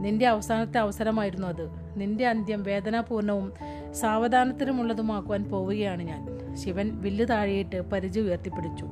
നിന്റെ 0.00 0.26
അവസാനത്തെ 0.26 0.78
അവസരമായിരുന്നു 0.78 1.46
അത്. 1.46 1.70
നിന്റെ 1.96 2.26
അന്ത്യം 2.26 2.62
വേദനാപൂർണവും 2.62 3.52
സാവധാനത്തിനുമുള്ളതുമാക്കുവാൻ 3.92 5.44
പോവുകയാണ് 5.44 6.02
ഞാൻ. 6.02 6.54
ശിവൻ 6.54 7.00
വില്ല് 7.00 7.28
താഴെയിട്ട് 7.30 7.80
പരിചയം 7.80 8.24
ഉയർത്തിപ്പിടിച്ചു. 8.24 8.86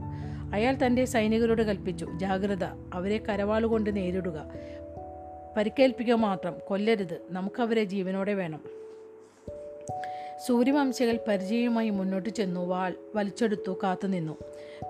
അയാൾ 0.55 0.77
തന്റെ 0.87 1.05
സൈനികരോട് 1.05 1.63
കൽപ്പിച്ചു 1.63 2.07
ജാഗ്രത 2.17 2.65
അവരെ 2.95 3.19
കരവാളുകൊണ്ട് 3.19 3.97
നേരിടുക. 3.97 4.51
പരിക്കേൽപ്പിക്കുക 5.57 6.15
മാത്രം 6.15 6.55
കൊല്ലരുത് 6.67 7.23
നമുക്കവരെ 7.31 7.85
ജീവനോടെ 7.85 8.35
വേണം. 8.35 8.61
സൂര്യവംശികൾ 10.47 11.19
പരിചയവുമായി 11.29 11.91
മുന്നോട്ട് 11.91 12.29
ചെന്നു 12.29 12.67
വാൾ 12.67 12.95
വലിച്ചെടുത്തു 13.15 13.79
കാത്തുനിന്നു 13.83 14.37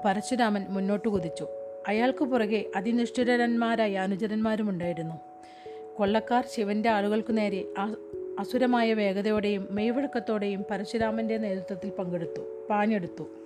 പരശുരാമൻ 0.04 0.66
മുന്നോട്ട് 0.68 1.08
കുതിച്ചു. 1.08 1.46
അയാൾക്ക് 1.88 2.24
പുറകെ 2.24 2.70
അതിനിഷ്ഠുരന്മാരായ 2.76 3.94
അനുചരന്മാരുമുണ്ടായിരുന്നു 3.96 5.14
കൊള്ളക്കാർ 5.96 6.44
ശിവന്റെ 6.54 6.88
ആളുകൾക്ക് 6.88 7.36
നേരെ 7.36 7.64
അസുരമായ 8.38 8.94
വേഗതയോടെയും 8.94 9.68
മെയ്വഴക്കത്തോടെയും 9.70 10.64
പരശുരാമന്റെ 10.70 11.36
നേതൃത്വത്തിൽ 11.36 11.90
പങ്കെടുത്തു 11.90 12.66
പാഞ്ഞെടുത്തു. 12.70 13.43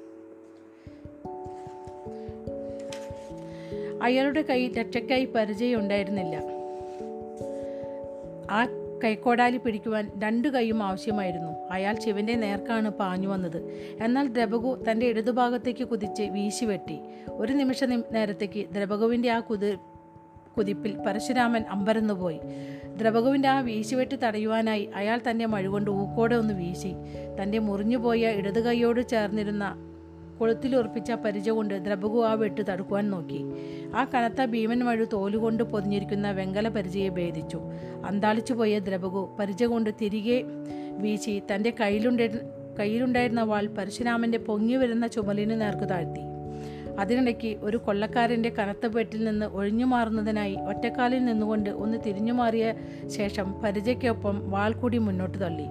അയാളുടെ 4.02 4.42
കയ്യിൽ 4.42 4.78
രക്ഷയ്ക്കായി 4.80 5.24
പരിചയം 5.24 5.78
ഉണ്ടായിരുന്നില്ല 5.78 6.42
ആ 8.50 8.66
കൈക്കോടാലി 9.04 9.56
പിടിക്കുവാൻ 9.56 10.20
രണ്ടു 10.24 10.48
കൈയും 10.48 10.82
ആവശ്യമായിരുന്നു. 10.82 11.52
അയാൾ 11.70 11.98
ശിവന്റെ 11.98 12.34
നേർക്കാണ് 12.34 12.90
പാഞ്ഞു 12.90 13.28
വന്നത്. 13.28 13.56
എന്നാൽ 14.02 14.28
ദ്രബകു 14.28 14.84
തന്റെ 14.90 15.06
ഇടതുഭാഗത്തേക്ക് 15.06 15.84
കുതിച്ച് 15.84 16.22
വീശി 16.22 16.64
വെട്ടി 16.64 17.00
ഒരു 17.30 17.52
നിമിഷ 17.52 17.84
നേരത്തേക്ക് 17.84 18.66
ദ്രബകുവിന്റെ 18.70 19.30
ആ 19.30 19.40
കുതി 19.40 19.76
കുതിപ്പിൽ 20.56 20.96
പരശുരാമൻ 20.96 21.62
അമ്പരന്നുപോയി. 21.62 22.40
ദ്രബകുവിന്റെ 22.96 23.48
ആ 23.48 23.60
വീശിവെട്ട് 23.60 24.14
തടയുവാനായി 24.24 24.90
അയാൾ 24.94 25.20
തന്റെ 25.30 25.46
മഴുകൊണ്ട് 25.46 25.90
ഊക്കോടെ 25.90 26.36
ഒന്ന് 26.36 26.54
വീശി. 26.54 26.92
തന്റെ 27.42 27.58
മുറിഞ്ഞുപോയ 27.58 28.26
ഇടതു 28.26 28.60
കൈയോട് 28.60 29.08
ചേർന്നിരുന്ന 29.08 29.87
കൊളുത്തിലുറപ്പിച്ച 30.38 31.12
പരിച 31.12 31.50
കൊണ്ട് 31.50 31.74
ദ്രബകു 31.84 32.24
ആ 32.24 32.32
വെട്ട് 32.32 32.62
തടുക്കുവാൻ 32.70 33.10
നോക്കി. 33.10 33.44
ആ 33.96 34.04
കനത്ത 34.04 34.44
ഭീമൻ 34.44 34.84
വഴു 34.84 35.04
തോലുകൊണ്ട് 35.12 35.62
പൊതിഞ്ഞിരിക്കുന്ന 35.62 36.30
വെങ്കല 36.30 36.68
പരിചയെ 36.68 37.08
ഭേദിച്ചു. 37.08 37.60
അന്താളിച്ചു 38.04 38.54
പോയ 38.54 38.78
ദ്രബകു 38.78 39.36
പരിച 39.40 39.64
കൊണ്ട് 39.64 39.90
തിരികെ 40.02 40.44
വീശി 40.98 41.42
തന്റെ 41.54 41.72
കയ്യിലുണ്ട 41.80 42.20
കയ്യിലുണ്ടായിരുന്ന 42.80 43.42
വാൾ 43.42 43.66
പരശുരാമന്റെ 43.66 44.38
പൊങ്ങി 44.38 44.74
വരുന്ന 44.74 45.06
ചുമലിന് 45.06 45.60
നേർക്ക് 45.60 45.88
താഴ്ത്തി. 45.88 46.20
അതിനിടയ്ക്ക് 46.98 47.56
ഒരു 47.62 47.76
കൊള്ളക്കാരന്റെ 47.76 48.50
കനത്ത 48.50 48.86
വെട്ടിൽ 48.86 49.24
നിന്ന് 49.24 49.46
ഒഴിഞ്ഞു 49.46 49.84
മാറുന്നതിനായി 49.84 50.56
ഒറ്റക്കാലിൽ 50.68 51.24
നിന്നുകൊണ്ട് 51.24 51.70
ഒന്ന് 51.70 51.98
തിരിഞ്ഞു 52.06 52.32
മാറിയ 52.32 52.74
ശേഷം 53.06 53.54
പരിചയ്ക്കൊപ്പം 53.64 54.50
വാൾ 54.50 54.72
കൂടി 54.72 54.98
മുന്നോട്ട് 54.98 55.40
തള്ളി. 55.40 55.66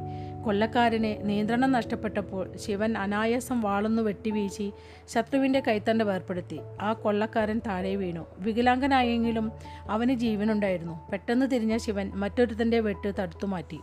കൊള്ളക്കാരന് 0.47 1.29
നിയന്ത്രണം 1.29 1.71
നഷ്ടപ്പെട്ടപ്പോൾ 1.71 2.57
ശിവൻ 2.57 2.97
അനായാസം 2.97 3.62
വാളൊന്നു 3.62 4.01
വെട്ടിവീശി 4.01 4.71
ശത്രുവിന്റെ 5.07 5.63
കൈത്തണ്ട 5.67 6.01
വേർപ്പെടുത്തി 6.01 6.60
ആ 6.81 6.93
കൊള്ളക്കാരൻ 6.93 7.62
താഴെ 7.67 7.95
വീണു. 7.95 8.25
വികലാംഗനായെങ്കിലും 8.39 9.51
അവന് 9.89 10.12
ജീവനുണ്ടായിരുന്നു. 10.12 11.12
പെട്ടെന്ന് 11.12 11.45
തിരിഞ്ഞ 11.45 11.77
ശിവൻ 11.77 12.12
മറ്റൊരുത്തന്റെ 12.15 12.79
വെട്ട് 12.79 13.13
തടുത്തു 13.19 13.45
മാറ്റി. 13.45 13.79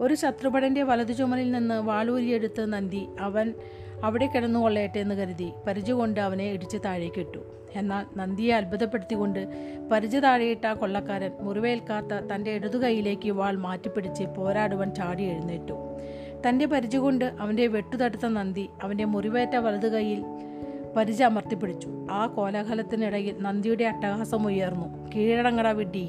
ഒരു 0.00 0.14
ശത്രുപടന്റെ 0.14 0.82
വലതു 0.82 1.12
ചുമലിൽ 1.12 1.52
നിന്ന് 1.52 1.74
വാളൂരിയെടുത്ത് 1.74 2.72
നന്ദി. 2.72 3.06
അവൻ 3.20 3.54
അവിടെ 4.04 4.26
കിടന്നു 4.26 4.60
കൊള്ളയട്ടെ 4.60 4.98
എന്ന് 4.98 5.14
കരുതി. 5.14 5.52
പരിച 5.66 5.90
കൊണ്ട് 5.90 6.20
അവനെ 6.20 6.52
ഇടിച്ച് 6.52 6.76
താഴേക്കിട്ടു. 6.84 7.38
എന്നാൽ 7.78 8.06
നന്ദിയെ 8.16 8.54
അത്ഭുതപ്പെടുത്തിക്കൊണ്ട് 8.54 9.48
പരിച 9.92 10.16
താഴെയിട്ട 10.16 10.66
ആ 10.66 10.74
കൊള്ളക്കാരൻ 10.74 11.30
മുറിവേൽക്കാത്ത 11.40 12.06
തന്റെ 12.06 12.50
ഇടതു 12.50 12.78
കൈയിലേക്ക് 12.78 13.30
വാൾ 13.30 13.56
മാറ്റിപ്പിടിച്ച് 13.56 14.24
പോരാടുവാൻ 14.24 14.94
ചാടി 14.94 15.22
എഴുന്നേറ്റു. 15.22 15.74
തന്റെ 16.48 16.66
പരിച 16.66 16.96
കൊണ്ട് 16.96 17.24
അവന്റെ 17.24 17.66
വെട്ടുതടുത്ത 17.66 18.26
നന്ദി 18.26 18.68
അവന്റെ 18.82 19.04
മുറിവേറ്റ 19.04 19.56
വലതു 19.56 19.88
കൈയിൽ 19.88 20.22
പരിച 20.96 21.22
അമർത്തിപ്പിടിച്ചു 21.22 21.88
ആ 22.10 22.26
കോലാഹലത്തിനിടയിൽ 22.26 23.36
നന്ദിയുടെ 23.38 23.84
അട്ടഹാസം 23.84 24.46
ഉയർന്നു. 24.46 25.10
കീഴടങ്ങട 25.14 25.68
വിഡ്ഡി. 25.68 26.08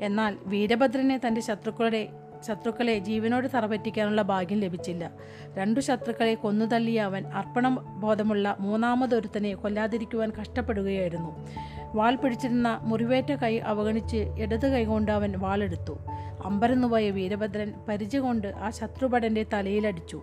എന്നാൽ 0.00 0.36
വീരഭദ്രനെ 0.46 1.20
തന്റെ 1.26 1.40
ശത്രുക്കളുടെ 1.40 2.08
ശത്രുക്കളെ 2.46 2.98
ജീവനോട് 2.98 3.48
തറപറ്റിക്കാനുള്ള 3.54 4.22
ഭാഗ്യം 4.22 4.60
ലഭിച്ചില്ല. 4.60 5.10
രണ്ടു 5.54 5.80
ശത്രുക്കളെ 5.80 6.34
കൊന്നുതള്ളിയ 6.34 7.00
അവൻ 7.00 7.26
അർപ്പണ 7.26 7.68
ബോധമുള്ള 7.74 8.56
മൂന്നാമതൊരുത്തനെ 8.60 9.54
കൊല്ലാതിരിക്കുവാൻ 9.54 10.32
കഷ്ടപ്പെടുകയായിരുന്നു. 10.40 11.46
വാൾ 11.94 12.16
പിടിച്ചിരുന്ന 12.16 12.78
മുറിവേറ്റ 12.82 13.32
കൈ 13.32 13.58
അവഗണിച്ച് 13.58 14.16
ഇടത് 14.16 14.66
കൈകൊണ്ട് 14.72 15.12
അവൻ 15.12 15.32
വാളെടുത്തു. 15.38 15.98
അമ്പരന്നുപോയ 16.44 17.10
വീരഭദ്രൻ 17.10 17.72
പരിച 17.88 18.16
കൊണ്ട് 18.16 18.48
ആ 18.48 18.70
ശത്രുഭടന്റെ 18.70 19.46
തലയിലടിച്ചു. 19.52 20.22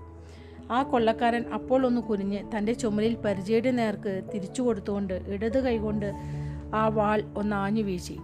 ആ 0.71 0.83
കൊള്ളക്കാരൻ 0.83 1.45
അപ്പോൾ 1.53 1.85
ഒന്ന് 1.85 2.01
കുനിഞ്ഞ് 2.01 2.57
തന്റെ 2.57 2.73
ചുമലിൽ 2.73 3.15
പരിചയുടെ 3.15 3.71
നേർക്ക് 3.71 4.21
തിരിച്ചു 4.33 4.61
കൊടുത്തുകൊണ്ട് 4.61 5.13
ഇടത് 5.13 5.63
കൈകൊണ്ട് 5.63 6.13
ആ 6.75 6.87
വാൾ 6.87 7.23
ഒന്ന് 7.37 7.55
ആഞ്ഞു 7.55 7.81
വീശി 7.81 8.17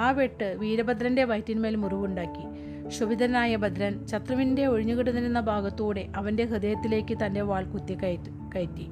ആ 0.00 0.10
വെട്ട് 0.10 0.56
വീരഭദ്രന്റെ 0.58 1.24
വയറ്റിന്മേൽ 1.24 1.76
മുറിവുണ്ടാക്കി. 1.76 2.53
ക്ഷുഭിതനായ 2.88 3.56
ഭദ്രൻ 3.56 4.06
ശത്രുവിന്റെ 4.06 4.66
ഒഴിഞ്ഞുകിടന്നിരുന്ന 4.66 5.40
ഭാഗത്തൂടെ 5.40 6.08
അവന്റെ 6.16 6.44
ഹൃദയത്തിലേക്ക് 6.44 7.18
തന്റെ 7.26 7.40
വാൾ 7.40 7.64
കുത്തി 7.64 7.94
കയറ്റി 7.94 8.86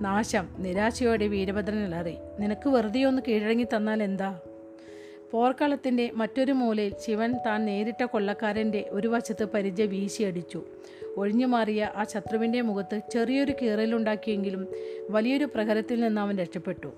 നാശം 0.00 0.48
നിരാശയോടെ 0.58 1.26
വീരഭദ്രൻ 1.26 1.86
ഇളറി 1.86 2.16
നിനക്ക് 2.40 2.68
വെറുതെ 2.68 3.04
ഒന്ന് 3.04 3.22
കീഴടങ്ങി 3.28 3.66
തന്നാൽ 3.76 4.02
എന്താ? 4.02 4.40
പോർക്കളത്തിന്റെ 5.32 6.10
മറ്റൊരു 6.14 6.52
മൂലയിൽ 6.52 6.94
ശിവൻ 7.06 7.34
താൻ 7.46 7.64
നേരിട്ട 7.64 8.04
കൊള്ളക്കാരന്റെ 8.04 8.88
ഒരു 8.90 9.08
വശത്ത് 9.08 9.44
പരിച 9.44 9.82
വീശിയടിച്ചു. 9.82 10.64
ഒഴിഞ്ഞു 11.16 11.46
മാറിയ 11.46 11.90
ആ 11.96 12.04
ശത്രുവിന്റെ 12.04 12.60
മുഖത്ത് 12.60 13.00
ചെറിയൊരു 13.12 13.52
കീറലുണ്ടാക്കിയെങ്കിലും 13.62 14.68
വലിയൊരു 15.10 15.44
പ്രഹരത്തിൽ 15.44 16.00
നിന്ന് 16.00 16.20
അവൻ 16.20 16.38
രക്ഷപ്പെട്ടു. 16.38 16.92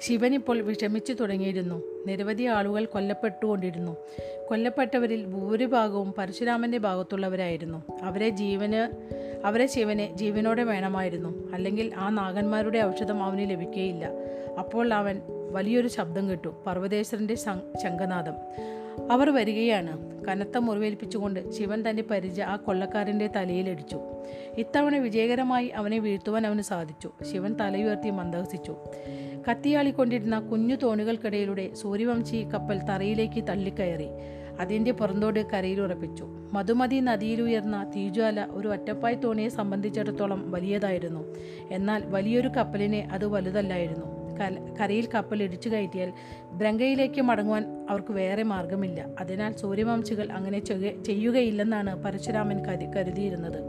ശിവൻ 0.00 0.34
ഇപ്പോൾ 0.34 0.62
വിഷമിച്ചു 0.62 1.12
തുടങ്ങിയിരുന്നു. 1.12 1.82
നിരവധി 2.06 2.42
ആളുകൾ 2.42 2.84
കൊല്ലപ്പെട്ടുകൊണ്ടിരുന്നു. 2.84 3.96
കൊല്ലപ്പെട്ടവരിൽ 4.50 5.24
ഭൂരിഭാഗവും 5.24 6.14
പരശുരാമന്റെ 6.18 6.78
ഭാഗത്തുള്ളവരായിരുന്നു. 6.78 7.82
അവരെ 8.02 8.28
ജീവന് 8.28 8.96
അവരെ 9.46 9.66
ശിവനെ 9.66 10.12
ജീവനോടെ 10.14 10.62
വേണമായിരുന്നു. 10.62 11.52
അല്ലെങ്കിൽ 11.52 11.92
ആ 11.96 12.08
നാഗന്മാരുടെ 12.08 12.78
ഔഷധം 12.78 13.22
അവന് 13.22 13.50
ലഭിക്കുകയില്ല 13.50 14.10
അപ്പോൾ 14.58 14.94
അവൻ 14.94 15.20
വലിയൊരു 15.50 15.88
ശബ്ദം 15.88 16.30
കേട്ടു. 16.30 16.48
പർവതേശ്വരന്റെ 16.66 17.34
ശംഖനാഥം 17.34 18.34
അവർ 19.10 19.30
വരികയാണ്. 19.30 20.24
കനത്ത 20.24 20.58
മുറിവേൽപ്പിച്ചുകൊണ്ട് 20.58 21.50
ശിവൻ 21.50 21.90
തന്റെ 21.90 22.02
പരിച 22.02 22.40
ആ 22.40 22.56
കൊള്ളക്കാരന്റെ 22.56 23.26
തലയിലടിച്ചു. 23.26 24.00
ഇത്തവണ 24.58 24.96
വിജയകരമായി 24.96 25.68
അവനെ 25.68 25.98
വീഴ്ത്തുവാൻ 25.98 26.46
അവന് 26.46 26.62
സാധിച്ചു. 26.62 27.10
ശിവൻ 27.32 27.54
തലയുയർത്തി 27.54 28.10
മന്ദഹസിച്ചു. 28.10 28.76
കത്തിയാളിക്കൊണ്ടിരുന്ന 29.48 30.40
കുഞ്ഞു 30.40 30.76
തോണികൾക്കിടയിലൂടെ 30.76 31.74
സൂര്യവംശി 31.74 32.48
കപ്പൽ 32.54 32.78
തറയിലേക്ക് 32.78 33.44
തള്ളിക്കയറി. 33.44 34.08
അതിന്റെ 34.60 34.90
പുറന്തോട് 34.90 35.40
കരയിൽ 35.52 35.80
ഉറപ്പിച്ചു. 35.80 36.24
മധുമതി 36.52 37.00
നദിയിലുയർന്ന 37.00 37.92
തീജ്വാല 37.96 38.46
ഒരു 38.50 38.68
ഒറ്റപ്പായ് 38.68 39.16
തോണിയെ 39.24 39.48
സംബന്ധിച്ചിടത്തോളം 39.48 40.50
വലിയതായിരുന്നു. 40.50 41.34
എന്നാൽ 41.70 42.02
വലിയൊരു 42.06 42.48
കപ്പലിനെ 42.48 43.08
അത് 43.12 43.26
വലുതല്ലായിരുന്നു. 43.26 44.06
കരയിൽ 44.80 45.08
കപ്പൽ 45.14 45.42
ഇടിച്ചു 45.42 45.68
കയറ്റിയാൽ 45.68 46.12
ബ്രങ്കയിലേക്ക് 46.52 47.20
മടങ്ങുവാൻ 47.20 47.86
അവർക്ക് 47.90 48.12
വേറെ 48.12 48.42
മാർഗമില്ല. 48.42 49.06
അതിനാൽ 49.20 49.52
സൂര്യവംശികൾ 49.52 50.32
അങ്ങനെ 50.32 50.58
ചെയ്യുകയില്ലെന്നാണ് 51.04 52.02
പരശുരാമൻ 52.04 52.64
കരു 52.64 52.86
കരുതിയിരുന്നത്. 52.96 53.60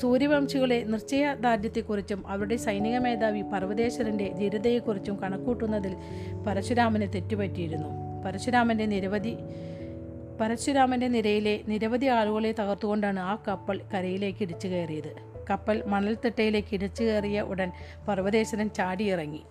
സൂര്യവംശികളെ 0.00 0.84
നിശ്ചയദാർഢ്യത്തെക്കുറിച്ചും 0.86 2.26
അവരുടെ 2.26 2.56
സൈനിക 2.56 2.98
മേധാവി 2.98 3.42
പർവതേശ്വരന്റെ 3.42 4.28
ധീരതയെക്കുറിച്ചും 4.38 5.16
കണക്കൂട്ടുന്നതിൽ 5.16 5.96
പരശുരാമന് 6.46 7.12
തെറ്റുപറ്റിയിരുന്നു. 7.14 7.88
പരശുരാമന്റെ 8.24 8.86
നിരവധി 8.86 9.36
പരശുരാമന്റെ 10.40 11.08
നിരയിലെ 11.08 11.60
നിരവധി 11.68 12.06
ആളുകളെ 12.06 12.52
തകർത്തുകൊണ്ടാണ് 12.52 13.20
ആ 13.20 13.38
കപ്പൽ 13.48 13.80
കരയിലേക്ക് 13.94 14.42
ഇടിച്ചു 14.42 14.68
കയറിയത് 14.68 15.12
കപ്പൽ 15.50 15.82
മണൽത്തിട്ടയിലേക്ക് 15.86 16.74
ഇടിച്ചു 16.74 17.02
കയറിയ 17.04 17.40
ഉടൻ 17.40 17.72
പർവതേശ്വരൻ 18.08 18.68
ചാടിയിറങ്ങി. 18.68 19.42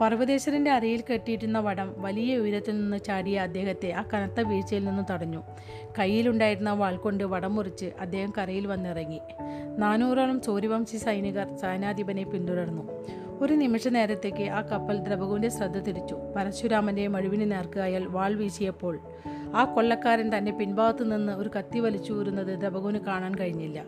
പർവതേശ്വരന്റെ 0.00 0.70
അരയിൽ 0.70 1.02
കെട്ടിയിരുന്ന 1.12 1.58
വടം 1.58 1.94
വലിയ 1.96 2.36
ഉയരത്തിൽ 2.36 2.80
നിന്ന് 2.80 2.96
ചാടിയ 3.06 3.40
അദ്ദേഹത്തെ 3.40 3.92
ആ 3.92 4.02
കനത്ത 4.14 4.40
വീഴ്ചയിൽ 4.40 4.84
നിന്ന് 4.84 5.12
തടഞ്ഞു. 5.12 5.42
കയ്യിലുണ്ടായിരുന്ന 5.98 6.72
വാൾ 6.72 6.96
കൊണ്ട് 6.96 7.24
വടം 7.24 7.54
മുറിച്ച് 7.54 7.90
അദ്ദേഹം 8.00 8.32
കരയിൽ 8.38 8.66
വന്നിറങ്ങി. 8.66 9.20
നാനൂറോളം 9.76 10.40
സൂര്യവംശി 10.40 10.96
സൈനികർ 10.96 11.56
സൈനാധിപനെ 11.56 12.24
പിന്തുടർന്നു. 12.24 13.04
ഒരു 13.40 13.54
നിമിഷ 13.54 13.88
നേരത്തേക്ക് 13.88 14.50
ആ 14.50 14.60
കപ്പൽ 14.60 14.98
ദ്രവകുവിന്റെ 14.98 15.48
ശ്രദ്ധ 15.48 15.78
തിരിച്ചു. 15.78 16.16
പരശുരാമന്റെ 16.36 17.08
മഴുവിന് 17.08 17.52
നേർക്ക് 17.52 17.80
അയാൾ 17.80 18.06
വാൾ 18.06 18.34
വീശിയപ്പോൾ 18.34 19.00
ആ 19.54 19.64
കൊല്ലക്കാരൻ 19.64 20.38
തന്റെ 20.38 20.52
പിൻഭാഗത്തു 20.52 21.04
നിന്ന് 21.04 21.32
ഒരു 21.32 21.50
കത്തി 21.58 21.78
വലിച്ചൂരുന്നത് 21.78 22.60
ദ്രവകോന് 22.60 22.98
കാണാൻ 22.98 23.34
കഴിഞ്ഞില്ല. 23.34 23.84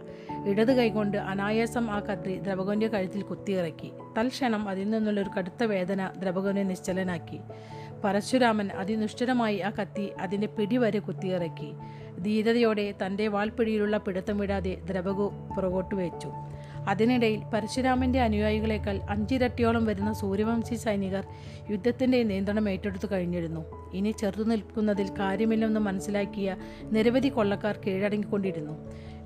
ഇടത് 0.46 0.73
കൈകൊണ്ട് 0.73 1.16
അനായാസം 1.16 1.90
ആ 1.90 2.01
കത്തി 2.01 2.38
ദ്രവകോന്റെ 2.38 2.88
കഴുത്തിൽ 2.88 3.23
കുത്തിയിറക്കി. 3.23 3.92
തൽക്ഷണം 4.18 4.68
അതിൽ 4.68 4.90
നിന്നുള്ള 4.90 5.20
ഒരു 5.20 5.31
കടുത്ത 5.38 5.64
വേദന 5.64 6.11
ദ്രവകോനെ 6.18 6.62
നിശ്ചലനാക്കി. 6.62 7.40
പരശുരാമൻ 8.05 8.68
അതിനിഷ്ഠുരമായി 8.68 9.59
ആ 9.59 9.70
കത്തി 9.70 10.11
അതിന്റെ 10.20 10.46
പിടി 10.46 10.77
വരെ 10.77 10.99
കുത്തിയിറക്കി. 10.99 11.73
ധീരതയോടെ 12.23 12.94
തന്റെ 13.07 13.29
വാൾപ്പിടിയിലുള്ള 13.29 13.96
പിടുത്തം 13.96 14.38
വിടാതെ 14.38 14.75
ദ്രവകു 14.75 15.33
പുറകോട്ട് 15.57 15.94
വെച്ചു. 15.94 16.33
അതിനിടയിൽ 16.90 17.40
പരശുരാമന്റെ 17.55 18.20
അനുയായികളെക്കാൾ 18.20 18.96
അഞ്ചിരട്ടിയോളം 19.11 19.85
വരുന്ന 19.85 20.12
സൂര്യവംശി 20.12 20.74
സൈനികർ 20.74 21.24
യുദ്ധത്തിന്റെ 21.70 22.22
നിയന്ത്രണം 22.22 22.70
ഏറ്റെടുത്തു 22.70 23.09
കഴിഞ്ഞിരുന്നു. 23.12 23.62
ഇനി 23.94 24.11
ചെറുതു 24.11 24.44
നിൽക്കുന്നതിൽ 24.44 25.09
കാര്യമില്ലെന്ന് 25.18 25.81
മനസ്സിലാക്കിയ 25.81 26.57
നിരവധി 26.92 27.29
കൊള്ളക്കാർ 27.29 27.76
കീഴടങ്ങിക്കൊണ്ടിരുന്നു. 27.87 28.74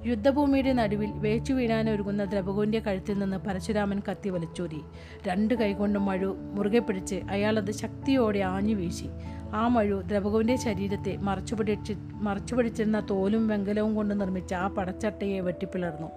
യുദ്ധഭൂമിയുടെ 0.07 0.73
നടുവിൽ 0.73 1.11
വേച്ചു 1.15 1.53
വീഴാനൊരുങ്ങുന്ന 1.53 2.25
ദ്രവകുവിന്റെ 2.25 2.81
കഴുത്തിൽ 2.81 3.19
നിന്ന് 3.19 3.37
പരശുരാമൻ 3.37 4.03
കത്തി 4.11 4.31
വലിച്ചൂരി. 4.31 4.81
രണ്ട് 5.27 5.55
കൈകൊണ്ട് 5.55 5.99
മഴു 5.99 6.37
മുറുകെ 6.55 6.79
പിടിച്ച് 6.79 7.15
അയാളത് 7.31 7.71
ശക്തിയോടെ 7.71 8.39
ആഞ്ഞു 8.39 8.75
വീശി. 8.75 9.09
ആ 9.55 9.69
മഴു 9.69 10.03
ദ്രവകുവിന്റെ 10.07 10.57
ശരീരത്തെ 10.57 11.17
മറച്ചുപിടിച്ച് 11.17 11.93
മറച്ചുപിടിച്ചിരുന്ന 12.27 13.07
തോലും 13.11 13.49
വെങ്കലവും 13.49 13.95
കൊണ്ട് 13.95 14.21
നിർമ്മിച്ച 14.21 14.55
ആ 14.55 14.67
പടച്ചട്ടയെ 14.69 15.41
വെട്ടിപ്പിളർന്നു. 15.41 16.11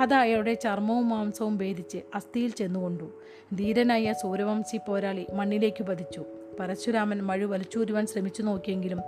അത് 0.00 0.14
അയാളുടെ 0.14 0.54
ചർമ്മവും 0.54 1.08
മാംസവും 1.08 1.56
ഭേദിച്ച് 1.56 1.98
അസ്ഥിയിൽ 2.14 2.50
ചെന്നുകൊണ്ടു. 2.50 3.12
ധീരനായ 3.54 4.12
സൂര്യവംശി 4.12 4.78
പോരാളി 4.88 5.26
മണ്ണിലേക്ക് 5.34 5.84
പതിച്ചു. 5.84 6.24
പരശുരാമൻ 6.60 7.22
മഴ 7.22 7.44
വലിച്ചൂരുവാൻ 7.44 8.06
ശ്രമിച്ചു 8.06 8.42
നോക്കിയെങ്കിലും 8.42 9.00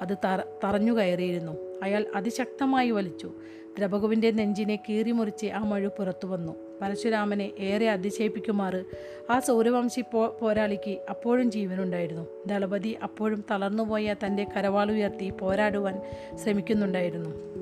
അത് 0.00 0.16
തറ 0.24 0.40
തറഞ്ഞു 0.64 0.92
കയറിയിരുന്നു. 0.92 1.52
അയാൾ 1.82 2.06
അതിശക്തമായി 2.14 2.90
വലിച്ചു. 2.90 3.32
ദ്രപകുവിന്റെ 3.78 4.30
നെഞ്ചിനെ 4.30 4.78
കീറിമുറിച്ച് 4.88 5.46
ആ 5.46 5.58
മഴ 5.58 5.86
പുറത്തു 5.86 6.26
വന്നു. 6.26 6.52
പരശുരാമനെ 6.82 7.50
ഏറെ 7.58 7.90
അതിശയിപ്പിക്കുമാറ് 7.90 8.84
ആ 9.30 9.38
സൗരവംശി 9.38 10.00
പോ 10.00 10.38
പോരാളിക്ക് 10.42 10.98
അപ്പോഴും 11.10 11.50
ജീവനുണ്ടായിരുന്നു. 11.50 12.26
ദളപതി 12.46 12.98
അപ്പോഴും 13.02 13.44
തളർന്നുപോയ 13.50 14.14
തന്റെ 14.26 14.46
കരവാളുയർത്തി 14.56 15.30
പോരാടുവാൻ 15.30 16.00
ശ്രമിക്കുന്നുണ്ടായിരുന്നു. 16.34 17.52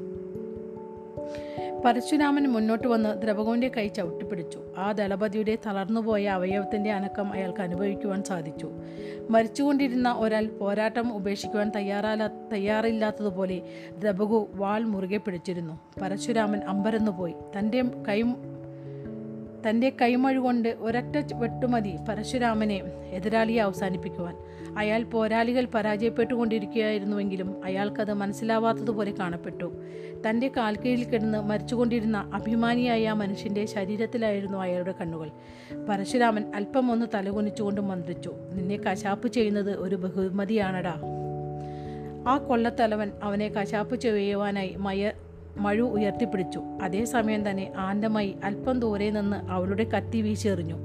പരശുരാമൻ 1.84 2.46
മുന്നോട്ട് 2.46 2.88
വന്ന് 2.88 3.22
ദ്രവകോന്റെ 3.22 3.68
കൈ 3.68 3.88
ചവിട്ടിപ്പിടിച്ചു. 3.88 4.60
ആ 4.78 4.92
ദളപതിയുടെ 4.92 5.58
തളർന്നുപോയ 5.66 6.28
അവയവത്തിന്റെ 6.28 6.92
അനക്കം 6.92 7.32
അയാൾക്ക് 7.32 7.60
അനുഭവിക്കുവാൻ 7.60 8.22
സാധിച്ചു. 8.22 8.70
മരിച്ചുകൊണ്ടിരുന്ന 9.30 10.14
ഒരാൾ 10.18 10.46
പോരാട്ടം 10.46 11.14
ഉപേക്ഷിക്കുവാൻ 11.14 11.72
തയ്യാറാല 11.76 12.26
തയ്യാറില്ലാത്തതുപോലെ 12.26 13.62
ദ്രവകു 13.98 14.50
വാൾ 14.54 14.84
മുറുകെ 14.84 15.16
പിടിച്ചിരുന്നു. 15.16 15.80
പരശുരാമൻ 16.02 16.60
അമ്പരന്നുപോയി. 16.60 17.34
തന്റെ 17.58 17.82
കൈ 18.08 18.22
തന്റെ 19.68 19.92
കൈമഴുകൊണ്ട് 20.00 20.68
ഒരൊറ്റ 20.68 21.34
വെട്ടുമതി 21.34 21.96
പരശുരാമനെ 22.08 22.82
എതിരാളിയെ 23.10 23.62
അവസാനിപ്പിക്കുവാൻ. 23.62 24.36
അയാൾ 24.78 25.02
പോരാളികൾ 25.02 25.66
പരാജയപ്പെട്ടുകൊണ്ടിരിക്കുകയായിരുന്നുവെങ്കിലും 25.74 27.64
അയാൾക്കത് 27.64 28.12
മനസ്സിലാവാത്തതുപോലെ 28.12 29.14
കാണപ്പെട്ടു. 29.20 29.72
തന്റെ 30.28 30.50
കാൽക്കീഴിൽ 30.56 31.04
കിടന്ന് 31.04 31.38
മരിച്ചുകൊണ്ടിരുന്ന 31.38 32.30
അഭിമാനിയായ 32.34 33.12
മനുഷ്യന്റെ 33.12 33.66
ശരീരത്തിലായിരുന്നു 33.66 34.58
അയാളുടെ 34.58 34.94
കണ്ണുകൾ. 35.00 35.30
പരശുരാമൻ 35.88 36.54
അല്പം 36.54 36.92
ഒന്ന് 36.92 37.06
തലകുനിച്ചുകൊണ്ട് 37.14 37.80
മന്ത്രിച്ചു 37.80 38.34
നിന്നെ 38.52 38.76
കശാപ്പ് 38.76 39.28
ചെയ്യുന്നത് 39.28 39.76
ഒരു 39.76 39.96
ബഹുമതിയാണടാ. 39.96 40.94
ആ 42.26 42.38
കൊള്ളത്തലവൻ 42.38 43.10
അവനെ 43.22 43.48
കശാപ്പ് 43.48 43.96
ചെയ്യുവാനായി 43.96 44.74
മയ 44.78 45.12
മഴു 45.56 45.82
ഉയർത്തിപ്പിടിച്ചു. 45.82 46.62
അതേസമയം 46.82 47.50
തന്നെ 47.50 47.72
ആന്തമായി 47.76 48.36
അല്പം 48.44 48.80
ദൂരെ 48.80 49.10
നിന്ന് 49.10 49.36
അവളുടെ 49.50 49.84
കത്തി 49.84 50.22
വീശെറിഞ്ഞു. 50.22 50.76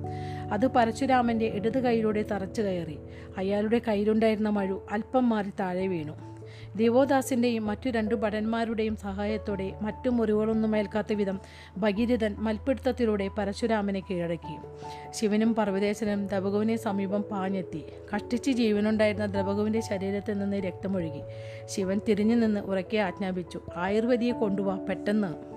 അത് 0.52 0.68
പരശുരാമന്റെ 0.68 1.46
ഇടത് 1.46 1.84
കൈയിലൂടെ 1.84 2.22
തറച്ചു 2.22 2.62
കയറി. 2.62 2.98
അയാളുടെ 3.38 3.82
കയ്യിലുണ്ടായിരുന്ന 3.88 4.50
മഴു 4.50 4.86
അല്പം 4.92 5.30
മാറി 5.30 5.50
താഴെ 5.60 5.88
വീണു. 5.88 6.35
ദേവോദാസിന്റെയും 6.76 7.66
മറ്റു 7.66 7.90
രണ്ടു 7.90 8.16
ഭടന്മാരുടെയും 8.16 8.96
സഹായത്തോടെ 8.96 9.74
മറ്റു 9.82 10.10
മുറിവുകളൊന്നും 10.10 10.78
ഏൽക്കാത്ത 10.78 11.14
വിധം 11.14 11.40
ഭഗീരഥൻ 11.78 12.36
മൽപ്പിടുത്തത്തിലൂടെ 12.40 13.30
പരശുരാമനെ 13.38 14.00
കീഴടക്കി. 14.00 14.58
ശിവനും 15.12 15.56
പർവതേശനും 15.56 16.28
ദ്രവകുവിനെ 16.28 16.76
സമീപം 16.76 17.22
പാഞ്ഞെത്തി. 17.22 17.86
കഷ്ടിച്ച് 18.16 18.52
ജീവനുണ്ടായിരുന്ന 18.52 19.26
ദ്രവകുവിന്റെ 19.26 19.82
ശരീരത്തിൽ 19.82 20.40
നിന്ന് 20.40 20.58
രക്തമൊഴുകി. 20.58 21.22
ശിവൻ 21.66 22.02
തിരിഞ്ഞു 22.10 22.36
നിന്ന് 22.36 22.62
ഉറക്കെ 22.62 22.98
ആജ്ഞാപിച്ചു 22.98 23.62
ആയുർവേദിയെ 23.76 24.32
കൊണ്ടുപോവാ 24.32 24.80
പെട്ടെന്ന്. 24.90 25.56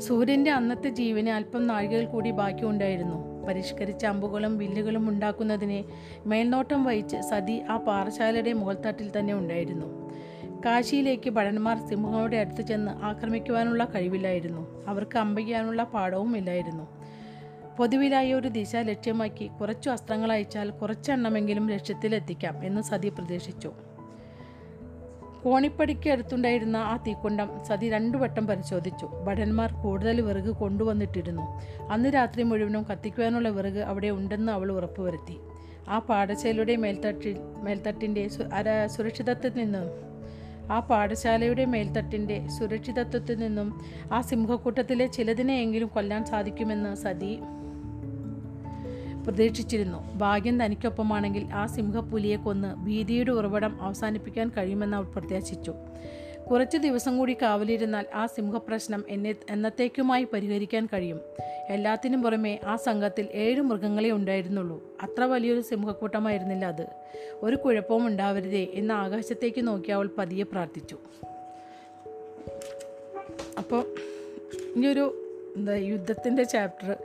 സൂര്യന്റെ 0.00 0.50
അന്നത്തെ 0.50 0.88
ജീവന് 0.88 1.28
അല്പം 1.28 1.66
നാഴികകൾ 1.66 2.04
കൂടി 2.04 2.30
ബാക്കിയുണ്ടായിരുന്നു. 2.30 3.31
പരിഷ്കരിച്ച 3.48 4.06
അമ്പുകളും 4.06 4.58
വില്ലുകളും 4.58 5.08
ഉണ്ടാക്കുന്നതിനെ 5.08 5.84
മേൽനോട്ടം 6.26 6.84
വഹിച്ച് 6.84 7.16
സതി 7.16 7.60
ആ 7.60 7.76
പാറശാലയുടെ 7.76 8.52
മുകൾത്തട്ടിൽ 8.52 9.12
തന്നെ 9.18 9.34
ഉണ്ടായിരുന്നു. 9.34 9.86
കാശിയിലേക്ക് 10.66 11.30
ഭടന്മാർ 11.30 11.88
സിംഹങ്ങളുടെ 11.88 12.36
അടുത്ത് 12.36 12.62
ചെന്ന് 12.62 12.92
ആക്രമിക്കുവാനുള്ള 13.04 13.84
കഴിവില്ലായിരുന്നു. 13.84 14.84
അവർക്ക് 14.88 15.18
അമ്പയ്യാനുള്ള 15.18 15.84
പാഠവും 15.84 16.36
ഇല്ലായിരുന്നു. 16.36 17.02
പൊതുവിലായ 17.78 18.34
ഒരു 18.34 18.48
ദിശ 18.48 18.76
ലക്ഷ്യമാക്കി 18.76 19.50
കുറച്ചു 19.60 19.90
അസ്ത്രങ്ങൾ 19.90 20.32
അയച്ചാൽ 20.32 20.70
കുറച്ചെണ്ണമെങ്കിലും 20.70 21.70
ലക്ഷ്യത്തിലെത്തിക്കാം 21.70 22.64
എന്ന് 22.64 22.82
സതി 22.82 23.08
പ്രതീക്ഷിച്ചു. 23.08 23.72
കോണിപ്പടിക്ക് 25.44 26.10
അടുത്തുണ്ടായിരുന്ന 26.10 26.76
ആ 26.76 26.96
തീക്കുണ്ടം 26.96 27.64
സതി 27.64 27.90
രണ്ടു 27.90 28.18
വട്ടം 28.18 28.46
പരിശോധിച്ചു. 28.46 29.06
ഭടന്മാർ 29.06 29.72
കൂടുതൽ 29.72 30.20
വിറക് 30.20 30.52
കൊണ്ടുവന്നിട്ടിരുന്നു. 30.56 31.42
അന്ന് 31.90 32.08
രാത്രി 32.08 32.42
മുഴുവനും 32.42 32.86
കത്തിക്കുവാനുള്ള 32.92 33.48
വിറക് 33.48 33.78
അവിടെ 33.78 34.06
ഉണ്ടെന്ന് 34.06 34.52
അവൾ 34.52 34.72
ഉറപ്പുവരുത്തി. 34.72 35.36
ആ 35.88 35.98
പാഠശാലയുടെ 35.98 36.76
മേൽത്തട്ടിൽ 36.76 37.36
മേൽത്തട്ടിന്റെ 37.62 38.28
സുരക്ഷിതത്വത്തിൽ 38.86 39.60
നിന്നും 39.60 40.12
ആ 40.72 40.80
പാഠശാലയുടെ 40.80 41.64
മേൽത്തട്ടിന്റെ 41.64 42.48
സുരക്ഷിതത്വത്തിൽ 42.48 43.38
നിന്നും 43.38 43.80
ആ 44.12 44.20
സിംഹക്കൂട്ടത്തിലെ 44.20 45.06
ചിലതിനെയെങ്കിലും 45.06 45.88
കൊല്ലാൻ 45.88 46.24
സാധിക്കുമെന്ന് 46.24 46.94
സതി 46.94 47.32
പ്രതീക്ഷിച്ചിരുന്നു. 49.24 50.14
ഭാഗ്യം 50.14 50.64
തനിക്കൊപ്പമാണെങ്കിൽ 50.64 51.44
ആ 51.52 51.66
സിംഹപ്പുലിയെ 51.66 52.36
കൊന്ന് 52.36 52.86
ഭീതിയുടെ 52.86 53.30
ഉറവിടം 53.30 53.82
അവസാനിപ്പിക്കാൻ 53.82 54.48
കഴിയുമെന്ന് 54.48 54.96
അവർ 54.96 55.06
പ്രത്യാശിച്ചു. 55.06 55.74
കുറച്ച് 56.50 56.76
ദിവസം 56.76 57.18
കൂടി 57.18 57.36
കാവലിരുന്നാൽ 57.42 58.04
ആ 58.14 58.26
സിംഹപ്രശ്നം 58.26 59.04
എന്നെ 59.08 59.34
എന്നത്തേക്കുമായി 59.50 60.24
പരിഹരിക്കാൻ 60.24 60.88
കഴിയും. 60.92 61.20
എല്ലാത്തിനും 61.68 62.22
പുറമെ 62.22 62.60
ആ 62.64 62.76
സംഘത്തിൽ 62.76 63.28
ഏഴ് 63.32 63.60
മൃഗങ്ങളെ 63.60 64.10
ഉണ്ടായിരുന്നുള്ളൂ. 64.10 64.96
അത്ര 65.02 65.24
വലിയൊരു 65.24 65.60
സിംഹക്കൂട്ടമായിരുന്നില്ല 65.60 66.64
അത്. 66.64 66.86
ഒരു 67.42 67.56
കുഴപ്പവും 67.56 68.06
ഉണ്ടാവരുതേ 68.06 68.66
എന്ന് 68.74 68.94
ആകാശത്തേക്ക് 68.94 69.66
നോക്കി 69.66 69.90
അവൾ 69.90 70.10
പതിയെ 70.18 70.44
പ്രാർത്ഥിച്ചു. 70.44 70.98
അപ്പോൾ 73.58 73.84
ഇനിയൊരു 74.76 75.18
എന്താ 75.56 75.74
യുദ്ധത്തിന്റെ 75.74 76.42
ചാപ്റ്റർ 76.42 76.96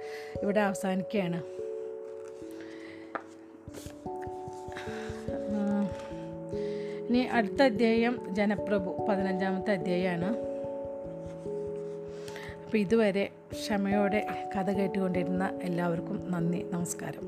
ഇവിടെ 0.43 0.59
അവസാനിക്കുകയാണ്. 0.59 1.56
ഇനി 7.09 7.19
അടുത്ത 7.19 7.61
അധ്യായം 7.61 8.35
ജനപ്രഭു 8.35 9.05
പതിനഞ്ചാമത്തെ 9.09 9.71
അധ്യായമാണ് 9.71 10.29
അപ്പോൾ 12.65 12.77
ഇതുവരെ 12.77 13.29
ക്ഷമയോടെ 13.51 14.27
കഥ 14.55 14.71
കേട്ടുകൊണ്ടിരുന്ന 14.71 15.59
എല്ലാവർക്കും 15.63 16.31
നന്ദി 16.31 16.65
നമസ്കാരം. 16.71 17.25